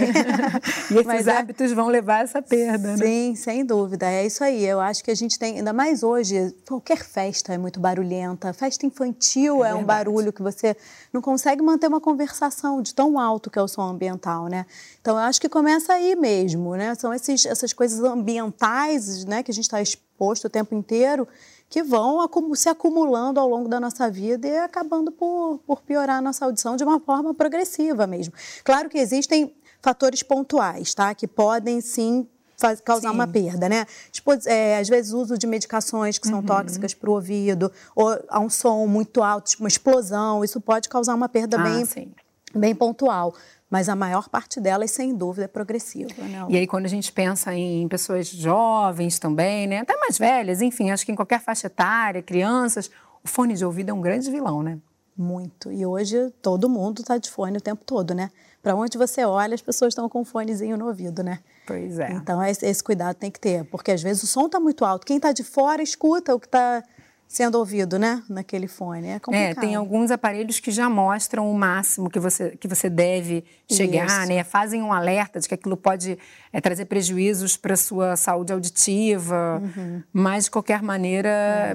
e 0.93 0.95
esses 0.95 1.05
Mas 1.05 1.27
é 1.27 1.39
hábitos 1.39 1.73
é... 1.73 1.75
vão 1.75 1.89
levar 1.89 2.19
a 2.19 2.21
essa 2.21 2.41
perda, 2.41 2.97
né? 2.97 3.05
Sim, 3.05 3.35
sem 3.35 3.65
dúvida. 3.65 4.09
É 4.09 4.25
isso 4.25 4.45
aí. 4.45 4.65
Eu 4.65 4.79
acho 4.79 5.03
que 5.03 5.11
a 5.11 5.15
gente 5.15 5.37
tem, 5.37 5.57
ainda 5.57 5.73
mais 5.73 6.05
hoje, 6.05 6.55
qualquer 6.65 6.99
festa 6.99 7.53
é 7.53 7.59
muito 7.59 7.81
barulhenta. 7.81 8.53
Festa 8.53 8.87
infantil 8.87 9.65
é, 9.65 9.71
é 9.71 9.75
um 9.75 9.83
barulho 9.83 10.33
que 10.33 10.41
você 10.41 10.77
não 11.13 11.21
consegue 11.21 11.61
manter 11.61 11.89
uma 11.89 12.01
conversação 12.01 12.81
de 12.81 12.95
tão 12.95 13.19
alto 13.19 13.51
que 13.51 13.59
é 13.59 13.63
o 13.63 13.67
som 13.67 13.83
ambiental, 13.83 14.47
né? 14.47 14.65
Então, 15.01 15.17
eu 15.17 15.23
acho 15.25 15.41
que 15.41 15.49
começa 15.49 15.95
aí 15.95 16.15
mesmo, 16.15 16.77
né? 16.77 16.95
São 16.95 17.13
esses, 17.13 17.45
essas 17.45 17.73
coisas 17.73 17.99
ambientais, 17.99 19.25
né, 19.25 19.43
que 19.43 19.51
a 19.51 19.55
gente 19.55 19.65
está 19.65 19.83
exposto 19.83 20.45
o 20.45 20.49
tempo 20.49 20.77
inteiro 20.77 21.27
que 21.69 21.83
vão 21.83 22.27
se 22.55 22.69
acumulando 22.69 23.39
ao 23.39 23.49
longo 23.49 23.69
da 23.69 23.79
nossa 23.79 24.11
vida 24.11 24.49
e 24.49 24.59
acabando 24.59 25.13
por, 25.13 25.61
por 25.67 25.83
piorar 25.83 26.19
a 26.19 26.23
nossa 26.23 26.45
audição 26.45 26.77
de 26.77 26.85
uma 26.85 26.99
forma 26.99 27.35
progressiva 27.35 28.07
mesmo. 28.07 28.33
Claro 28.65 28.89
que 28.89 28.99
existem 28.99 29.55
fatores 29.83 30.23
pontuais, 30.23 30.95
tá? 30.95 31.15
Que 31.15 31.27
podem 31.27 31.81
sim 31.81 32.27
faz, 32.59 32.81
causar 32.81 33.11
Sim. 33.11 33.15
uma 33.15 33.27
perda, 33.27 33.69
né? 33.69 33.87
Tipo, 34.11 34.33
é, 34.47 34.79
às 34.79 34.89
vezes 34.89 35.13
uso 35.13 35.39
de 35.39 35.47
medicações 35.47 36.19
que 36.19 36.27
são 36.27 36.41
uhum. 36.41 36.47
tóxicas 36.47 36.93
para 36.93 37.09
o 37.09 37.15
ouvido, 37.15 37.71
ou 37.95 38.19
há 38.29 38.41
um 38.41 38.51
som 38.51 38.87
muito 38.87 39.23
alto, 39.23 39.51
tipo 39.51 39.63
uma 39.63 39.69
explosão, 39.69 40.45
isso 40.45 40.61
pode 40.61 40.89
causar 40.89 41.15
uma 41.15 41.29
perda 41.29 41.59
ah, 41.59 41.63
bem, 41.63 42.13
bem 42.55 42.75
pontual. 42.75 43.35
Mas 43.71 43.89
a 43.89 43.95
maior 43.95 44.29
parte 44.29 44.61
delas, 44.61 44.91
sem 44.91 45.15
dúvida, 45.15 45.45
é 45.45 45.49
progressiva. 45.49 46.11
Né? 46.17 46.47
E 46.49 46.57
aí, 46.57 46.67
quando 46.67 46.87
a 46.87 46.89
gente 46.89 47.13
pensa 47.13 47.55
em 47.55 47.87
pessoas 47.87 48.29
jovens 48.29 49.19
também, 49.19 49.67
né? 49.67 49.81
Até 49.81 49.95
mais 49.97 50.19
velhas, 50.19 50.63
enfim, 50.63 50.91
acho 50.91 51.05
que 51.05 51.13
em 51.13 51.15
qualquer 51.15 51.41
faixa 51.41 51.67
etária, 51.67 52.23
crianças, 52.23 52.91
o 53.23 53.29
fone 53.29 53.55
de 53.55 53.65
ouvido 53.65 53.91
é 53.91 53.93
um 53.93 54.01
grande 54.01 54.31
vilão, 54.31 54.63
né? 54.63 54.79
Muito. 55.17 55.71
E 55.71 55.85
hoje 55.85 56.31
todo 56.41 56.69
mundo 56.69 57.03
está 57.03 57.19
de 57.19 57.29
fone 57.29 57.59
o 57.59 57.61
tempo 57.61 57.85
todo, 57.85 58.15
né? 58.15 58.31
Para 58.63 58.75
onde 58.75 58.97
você 58.97 59.25
olha, 59.25 59.55
as 59.55 59.61
pessoas 59.61 59.93
estão 59.93 60.09
com 60.09 60.21
um 60.21 60.25
fonezinho 60.25 60.77
no 60.77 60.87
ouvido, 60.87 61.23
né? 61.23 61.41
Pois 61.67 61.99
é. 61.99 62.13
Então, 62.13 62.43
esse, 62.43 62.65
esse 62.65 62.83
cuidado 62.83 63.17
tem 63.17 63.31
que 63.31 63.39
ter, 63.39 63.65
porque 63.65 63.91
às 63.91 64.03
vezes 64.03 64.23
o 64.23 64.27
som 64.27 64.47
está 64.47 64.59
muito 64.59 64.85
alto. 64.85 65.05
Quem 65.05 65.17
está 65.17 65.33
de 65.33 65.45
fora 65.45 65.83
escuta 65.83 66.35
o 66.35 66.41
que 66.41 66.47
está 66.47 66.83
sendo 67.29 67.59
ouvido, 67.59 67.99
né, 67.99 68.23
naquele 68.27 68.67
fone. 68.67 69.09
É 69.09 69.19
complicado. 69.19 69.59
É, 69.59 69.61
tem 69.61 69.75
alguns 69.75 70.11
aparelhos 70.11 70.59
que 70.59 70.71
já 70.71 70.88
mostram 70.88 71.49
o 71.49 71.55
máximo 71.55 72.09
que 72.09 72.19
você, 72.19 72.57
que 72.57 72.67
você 72.67 72.88
deve 72.88 73.45
chegar, 73.71 74.23
Isso. 74.23 74.29
né? 74.29 74.43
Fazem 74.43 74.83
um 74.83 74.91
alerta 74.91 75.38
de 75.38 75.47
que 75.47 75.55
aquilo 75.55 75.77
pode 75.77 76.19
é, 76.51 76.59
trazer 76.59 76.87
prejuízos 76.87 77.55
para 77.55 77.75
a 77.75 77.77
sua 77.77 78.17
saúde 78.17 78.51
auditiva, 78.51 79.62
uhum. 79.62 80.03
mas 80.11 80.45
de 80.45 80.51
qualquer 80.51 80.83
maneira, 80.83 81.29
é. 81.29 81.75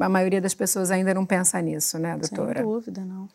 a 0.00 0.08
maioria 0.08 0.40
das 0.40 0.54
pessoas 0.54 0.90
ainda 0.90 1.12
não 1.12 1.26
pensa 1.26 1.60
nisso, 1.60 1.98
né, 1.98 2.16
doutora? 2.16 2.60
Sem 2.60 2.64
dúvida, 2.64 3.04
não. 3.04 3.28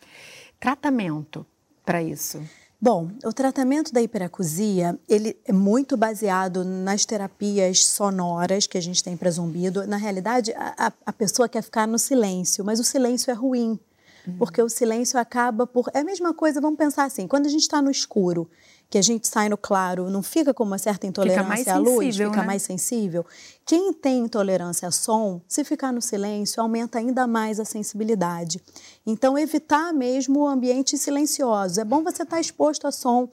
Tratamento 0.60 1.45
para 1.86 2.01
isso. 2.01 2.41
Bom, 2.81 3.09
o 3.25 3.33
tratamento 3.33 3.91
da 3.91 4.01
hiperacusia, 4.01 4.97
ele 5.07 5.37
é 5.43 5.51
muito 5.51 5.97
baseado 5.97 6.63
nas 6.63 7.03
terapias 7.03 7.85
sonoras 7.85 8.67
que 8.67 8.77
a 8.77 8.81
gente 8.81 9.03
tem 9.03 9.17
para 9.17 9.29
zumbido. 9.29 9.85
Na 9.85 9.97
realidade, 9.97 10.53
a, 10.55 10.93
a, 11.05 11.11
pessoa 11.11 11.49
quer 11.49 11.61
ficar 11.61 11.85
no 11.85 11.99
silêncio, 11.99 12.63
mas 12.63 12.79
o 12.79 12.83
silêncio 12.85 13.29
é 13.31 13.33
ruim, 13.33 13.77
uhum. 14.25 14.37
porque 14.37 14.61
o 14.61 14.69
silêncio 14.69 15.19
acaba 15.19 15.67
por... 15.67 15.91
É 15.93 15.99
a 15.99 16.03
mesma 16.05 16.33
coisa, 16.33 16.61
vamos 16.61 16.77
pensar 16.77 17.03
assim, 17.03 17.27
quando 17.27 17.47
a 17.47 17.49
gente 17.49 17.63
está 17.63 17.81
no 17.81 17.91
escuro 17.91 18.49
que 18.89 18.97
a 18.97 19.02
gente 19.02 19.28
sai 19.28 19.49
no 19.49 19.58
claro, 19.58 20.10
não 20.10 20.23
fica 20.23 20.52
com 20.54 20.63
uma 20.63 20.80
certa 20.80 21.06
intolerância 21.06 21.75
à 21.75 21.78
luz, 21.78 22.17
fica 22.17 22.38
né? 22.38 22.43
mais 22.43 22.63
sensível. 22.63 23.23
Quem 23.63 23.93
tem 23.93 24.19
intolerância 24.19 24.88
a 24.88 24.91
som, 24.91 25.39
se 25.47 25.63
ficar 25.63 25.93
no 25.93 26.02
silêncio, 26.02 26.62
aumenta 26.62 26.97
ainda 26.97 27.28
mais 27.28 27.60
a 27.60 27.65
sensibilidade. 27.65 28.60
Então, 29.06 29.38
evitar 29.38 29.93
mesmo 29.93 30.39
o 30.39 30.47
ambiente 30.47 30.97
silencioso. 30.97 31.80
É 31.80 31.86
bom 31.86 32.04
você 32.04 32.23
estar 32.23 32.39
exposto 32.39 32.88
a 32.88 32.91
som. 32.91 33.30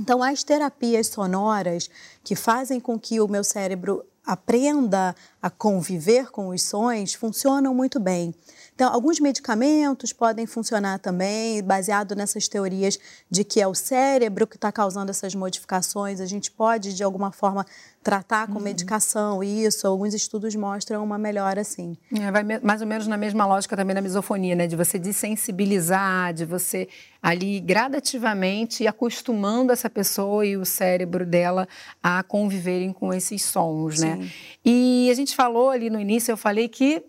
Então, 0.00 0.22
as 0.22 0.42
terapias 0.42 1.08
sonoras 1.08 1.90
que 2.24 2.34
fazem 2.34 2.80
com 2.80 2.98
que 2.98 3.20
o 3.20 3.28
meu 3.28 3.44
cérebro 3.44 4.02
aprenda 4.24 5.14
a 5.42 5.50
conviver 5.50 6.30
com 6.30 6.48
os 6.48 6.62
sons 6.62 7.14
funcionam 7.14 7.74
muito 7.74 7.98
bem. 7.98 8.34
Então, 8.80 8.94
alguns 8.94 9.20
medicamentos 9.20 10.10
podem 10.10 10.46
funcionar 10.46 10.98
também, 11.00 11.62
baseado 11.62 12.16
nessas 12.16 12.48
teorias 12.48 12.98
de 13.30 13.44
que 13.44 13.60
é 13.60 13.66
o 13.66 13.74
cérebro 13.74 14.46
que 14.46 14.56
está 14.56 14.72
causando 14.72 15.10
essas 15.10 15.34
modificações. 15.34 16.18
A 16.18 16.24
gente 16.24 16.50
pode, 16.50 16.94
de 16.94 17.04
alguma 17.04 17.30
forma, 17.30 17.66
tratar 18.02 18.46
com 18.46 18.54
uhum. 18.54 18.60
medicação 18.62 19.44
isso. 19.44 19.86
Alguns 19.86 20.14
estudos 20.14 20.56
mostram 20.56 21.04
uma 21.04 21.18
melhora, 21.18 21.62
sim. 21.62 21.94
É, 22.10 22.32
vai 22.32 22.42
mais 22.62 22.80
ou 22.80 22.86
menos 22.86 23.06
na 23.06 23.18
mesma 23.18 23.44
lógica 23.44 23.76
também 23.76 23.94
da 23.94 24.00
misofonia, 24.00 24.56
né? 24.56 24.66
De 24.66 24.76
você 24.76 24.98
desensibilizar, 24.98 26.32
de 26.32 26.46
você 26.46 26.88
ali 27.22 27.60
gradativamente 27.60 28.86
acostumando 28.86 29.72
essa 29.74 29.90
pessoa 29.90 30.46
e 30.46 30.56
o 30.56 30.64
cérebro 30.64 31.26
dela 31.26 31.68
a 32.02 32.22
conviverem 32.22 32.94
com 32.94 33.12
esses 33.12 33.42
sons, 33.42 34.00
né? 34.00 34.14
sim. 34.14 34.22
né? 34.22 34.30
E 34.64 35.10
a 35.10 35.14
gente 35.14 35.36
falou 35.36 35.68
ali 35.68 35.90
no 35.90 36.00
início, 36.00 36.32
eu 36.32 36.36
falei 36.38 36.66
que 36.66 37.04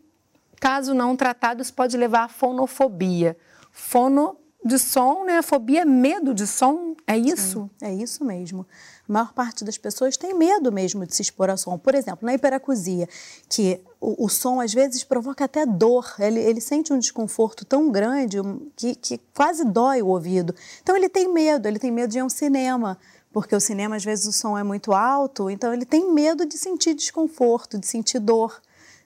Caso 0.62 0.94
não 0.94 1.18
tratado, 1.18 1.64
isso 1.64 1.74
pode 1.74 1.98
levar 1.98 2.26
à 2.26 2.28
fonofobia. 2.28 3.36
Fono 3.72 4.38
de 4.64 4.78
som, 4.78 5.26
né? 5.26 5.42
Fobia 5.42 5.82
é 5.82 5.86
medo 5.86 6.36
de 6.36 6.46
som, 6.46 6.96
é 7.08 7.18
isso? 7.18 7.68
Sim, 7.80 7.86
é 7.88 7.92
isso 7.92 8.24
mesmo. 8.24 8.68
A 9.10 9.12
maior 9.12 9.34
parte 9.34 9.66
das 9.66 9.76
pessoas 9.80 10.16
tem 10.18 10.36
medo 10.36 10.72
mesmo 10.72 11.04
de 11.04 11.16
se 11.16 11.24
expor 11.24 11.50
ao 11.50 11.58
som. 11.58 11.80
Por 11.80 11.96
exemplo, 11.96 12.28
na 12.28 12.36
hiperacusia, 12.36 13.10
que 13.50 13.82
o, 14.00 14.26
o 14.26 14.30
som 14.30 14.62
às 14.62 14.72
vezes 14.72 15.04
provoca 15.04 15.46
até 15.46 15.66
dor, 15.66 16.14
ele, 16.20 16.40
ele 16.40 16.62
sente 16.62 16.94
um 16.94 17.00
desconforto 17.00 17.66
tão 17.66 17.90
grande 17.90 18.38
que, 18.76 18.94
que 18.94 19.20
quase 19.36 19.66
dói 19.66 20.04
o 20.04 20.10
ouvido. 20.10 20.54
Então 20.84 20.96
ele 20.96 21.10
tem 21.10 21.28
medo, 21.28 21.68
ele 21.68 21.80
tem 21.80 21.90
medo 21.90 22.12
de 22.12 22.20
ir 22.20 22.22
a 22.22 22.26
um 22.26 22.30
cinema, 22.30 23.00
porque 23.34 23.56
o 23.56 23.60
cinema 23.60 23.96
às 23.96 24.06
vezes 24.06 24.28
o 24.28 24.32
som 24.32 24.56
é 24.56 24.62
muito 24.62 24.94
alto, 24.94 25.50
então 25.50 25.74
ele 25.74 25.86
tem 25.86 26.14
medo 26.14 26.46
de 26.46 26.56
sentir 26.56 26.94
desconforto, 26.94 27.80
de 27.80 27.88
sentir 27.88 28.20
dor 28.20 28.62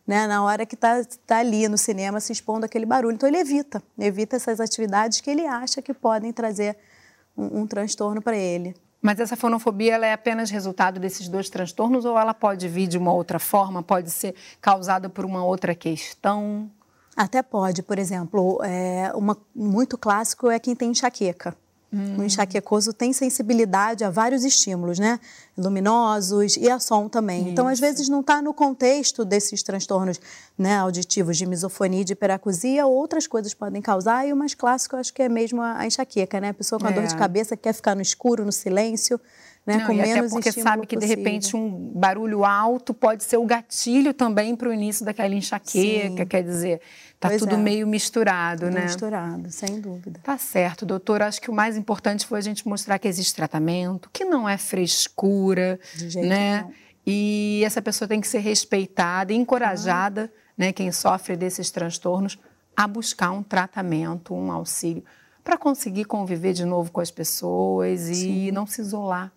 né, 0.06 0.28
na 0.28 0.44
hora 0.44 0.66
que 0.66 0.76
está 0.76 1.04
tá 1.26 1.38
ali 1.40 1.68
no 1.68 1.78
cinema 1.78 2.20
se 2.20 2.32
expondo 2.32 2.66
aquele 2.66 2.86
barulho. 2.86 3.16
Então 3.16 3.28
ele 3.28 3.40
evita, 3.40 3.82
evita 3.98 4.36
essas 4.36 4.60
atividades 4.60 5.22
que 5.22 5.30
ele 5.30 5.46
acha 5.46 5.82
que 5.82 5.94
podem 5.94 6.32
trazer 6.32 6.78
um, 7.36 7.62
um 7.62 7.68
transtorno 7.68 8.22
para 8.22 8.38
ele. 8.38 8.76
Mas 9.02 9.20
essa 9.20 9.36
fonofobia 9.36 9.98
é 9.98 10.14
apenas 10.14 10.50
resultado 10.50 11.00
desses 11.00 11.28
dois 11.28 11.50
transtornos 11.50 12.06
ou 12.06 12.18
ela 12.18 12.34
pode 12.34 12.68
vir 12.68 12.88
de 12.88 12.98
uma 12.98 13.14
outra 13.14 13.38
forma, 13.38 13.84
pode 13.84 14.10
ser 14.10 14.34
causada 14.60 15.10
por 15.10 15.26
uma 15.26 15.44
outra 15.46 15.76
questão? 15.76 16.70
Até 17.16 17.42
pode, 17.44 17.84
por 17.84 18.00
exemplo, 18.00 18.60
é, 18.64 19.12
uma, 19.14 19.38
muito 19.56 19.98
clássico 19.98 20.50
é 20.50 20.60
quem 20.60 20.76
tem 20.76 20.90
enxaqueca. 20.90 21.56
Hum. 21.96 22.18
O 22.18 22.24
enxaquecoso 22.24 22.92
tem 22.92 23.14
sensibilidade 23.14 24.04
a 24.04 24.10
vários 24.10 24.44
estímulos, 24.44 25.00
né? 25.00 25.18
Luminosos 25.58 26.58
e 26.58 26.70
a 26.70 26.78
som 26.78 27.08
também. 27.08 27.44
Isso. 27.44 27.50
Então, 27.52 27.70
às 27.70 27.80
vezes, 27.80 28.10
não 28.10 28.20
está 28.20 28.42
no 28.42 28.54
contexto 28.54 29.24
desses 29.24 29.64
transtornos 29.64 30.20
né, 30.58 30.76
auditivos 30.76 31.38
de 31.38 31.46
misofonia 31.46 32.02
e 32.02 32.04
de 32.04 32.12
hiperacusia, 32.12 32.86
outras 32.86 33.26
coisas 33.28 33.54
podem 33.54 33.82
causar. 33.82 34.28
E 34.28 34.34
o 34.34 34.36
mais 34.36 34.54
clássico, 34.54 34.98
eu 34.98 35.00
acho 35.00 35.14
que 35.14 35.22
é 35.22 35.30
mesmo 35.30 35.62
a 35.62 35.86
enxaqueca, 35.88 36.42
né? 36.42 36.50
A 36.50 36.54
pessoa 36.54 36.78
com 36.78 36.88
a 36.88 36.92
é. 36.92 36.94
dor 36.94 37.08
de 37.08 37.16
cabeça 37.16 37.56
quer 37.56 37.72
ficar 37.72 37.96
no 37.96 38.02
escuro, 38.02 38.44
no 38.44 38.52
silêncio. 38.52 39.18
Né, 39.66 39.78
Não, 39.78 39.88
com 39.88 39.94
menos 39.96 40.12
até 40.12 40.30
porque 40.30 40.52
sabe 40.52 40.86
que 40.86 40.96
possível. 40.96 41.16
de 41.16 41.24
repente 41.24 41.56
um 41.56 41.92
barulho 41.96 42.46
alto 42.46 42.94
pode 42.94 43.24
ser 43.24 43.38
o 43.38 43.46
gatilho 43.46 44.14
também 44.14 44.56
para 44.56 44.70
o 44.70 44.74
início 44.74 45.04
daquela 45.04 45.34
enxaqueca, 45.34 46.18
Sim. 46.18 46.26
quer 46.28 46.44
dizer, 46.44 46.82
tá 47.20 47.30
pois 47.30 47.42
tudo 47.42 47.56
é. 47.56 47.58
meio 47.58 47.88
misturado, 47.88 48.66
tudo 48.66 48.76
né? 48.76 48.84
Misturado, 48.84 49.50
sem 49.50 49.82
dúvida. 49.82 50.20
Tá 50.22 50.38
certo, 50.38 50.86
doutor. 50.86 51.24
Acho 51.24 51.42
que 51.42 51.50
o 51.50 51.54
mais 51.54 51.76
importante 51.78 52.28
foi 52.28 52.38
a 52.38 52.42
gente 52.44 52.68
mostrar 52.68 53.00
que 53.00 53.08
existe 53.08 53.34
tratamento, 53.34 54.08
que 54.14 54.24
não 54.24 54.48
é 54.48 54.56
frescura, 54.56 55.80
de 55.96 56.12
jeito 56.12 56.28
né? 56.28 56.62
Não. 56.62 56.72
E 57.08 57.64
essa 57.66 57.82
pessoa 57.82 58.08
tem 58.08 58.22
que 58.22 58.28
ser 58.28 58.40
respeitada 58.40 59.34
e 59.34 59.36
encorajada, 59.36 60.32
ah. 60.32 60.40
né, 60.56 60.74
quem 60.74 60.92
sofre 60.92 61.36
desses 61.36 61.72
transtornos, 61.72 62.38
a 62.78 62.88
buscar 62.88 63.32
um 63.32 63.42
tratamento, 63.42 64.32
um 64.36 64.52
auxílio 64.52 65.04
para 65.44 65.58
conseguir 65.58 66.06
conviver 66.06 66.54
de 66.54 66.66
novo 66.66 66.92
com 66.92 67.02
as 67.02 67.12
pessoas 67.12 68.02
Sim. 68.02 68.48
e 68.48 68.52
não 68.52 68.68
se 68.68 68.82
isolar 68.82 69.32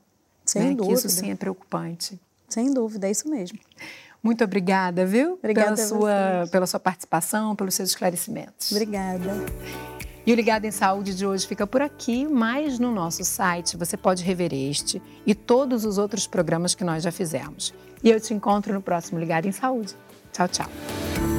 sem 0.59 0.69
né? 0.71 0.75
dúvida. 0.75 0.87
Que 0.87 1.07
isso 1.07 1.09
sim 1.09 1.31
é 1.31 1.35
preocupante. 1.35 2.21
Sem 2.49 2.73
dúvida, 2.73 3.07
é 3.09 3.11
isso 3.11 3.29
mesmo. 3.29 3.59
Muito 4.23 4.43
obrigada, 4.43 5.07
viu? 5.07 5.35
Obrigada 5.35 5.77
pela 5.77 5.89
sua, 5.89 6.49
pela 6.51 6.67
sua 6.67 6.81
participação, 6.81 7.55
pelos 7.55 7.75
seus 7.75 7.91
esclarecimentos. 7.91 8.73
Obrigada. 8.73 9.31
E 10.27 10.33
o 10.33 10.35
Ligado 10.35 10.67
em 10.67 10.71
Saúde 10.71 11.15
de 11.15 11.27
hoje 11.27 11.47
fica 11.47 11.67
por 11.67 11.81
aqui, 11.81 12.27
mas 12.27 12.79
no 12.79 12.93
nosso 12.93 13.25
site 13.25 13.77
você 13.77 13.97
pode 13.97 14.23
rever 14.23 14.53
este 14.53 15.01
e 15.25 15.35
todos 15.35 15.87
os 15.87 15.97
outros 15.97 16.27
programas 16.27 16.75
que 16.75 16.85
nós 16.85 17.03
já 17.03 17.11
fizemos. 17.11 17.73
E 18.03 18.11
eu 18.11 18.21
te 18.21 18.35
encontro 18.35 18.75
no 18.75 18.83
próximo 18.83 19.19
Ligado 19.19 19.47
em 19.47 19.53
Saúde. 19.53 19.95
Tchau, 20.33 20.49
tchau. 20.49 21.38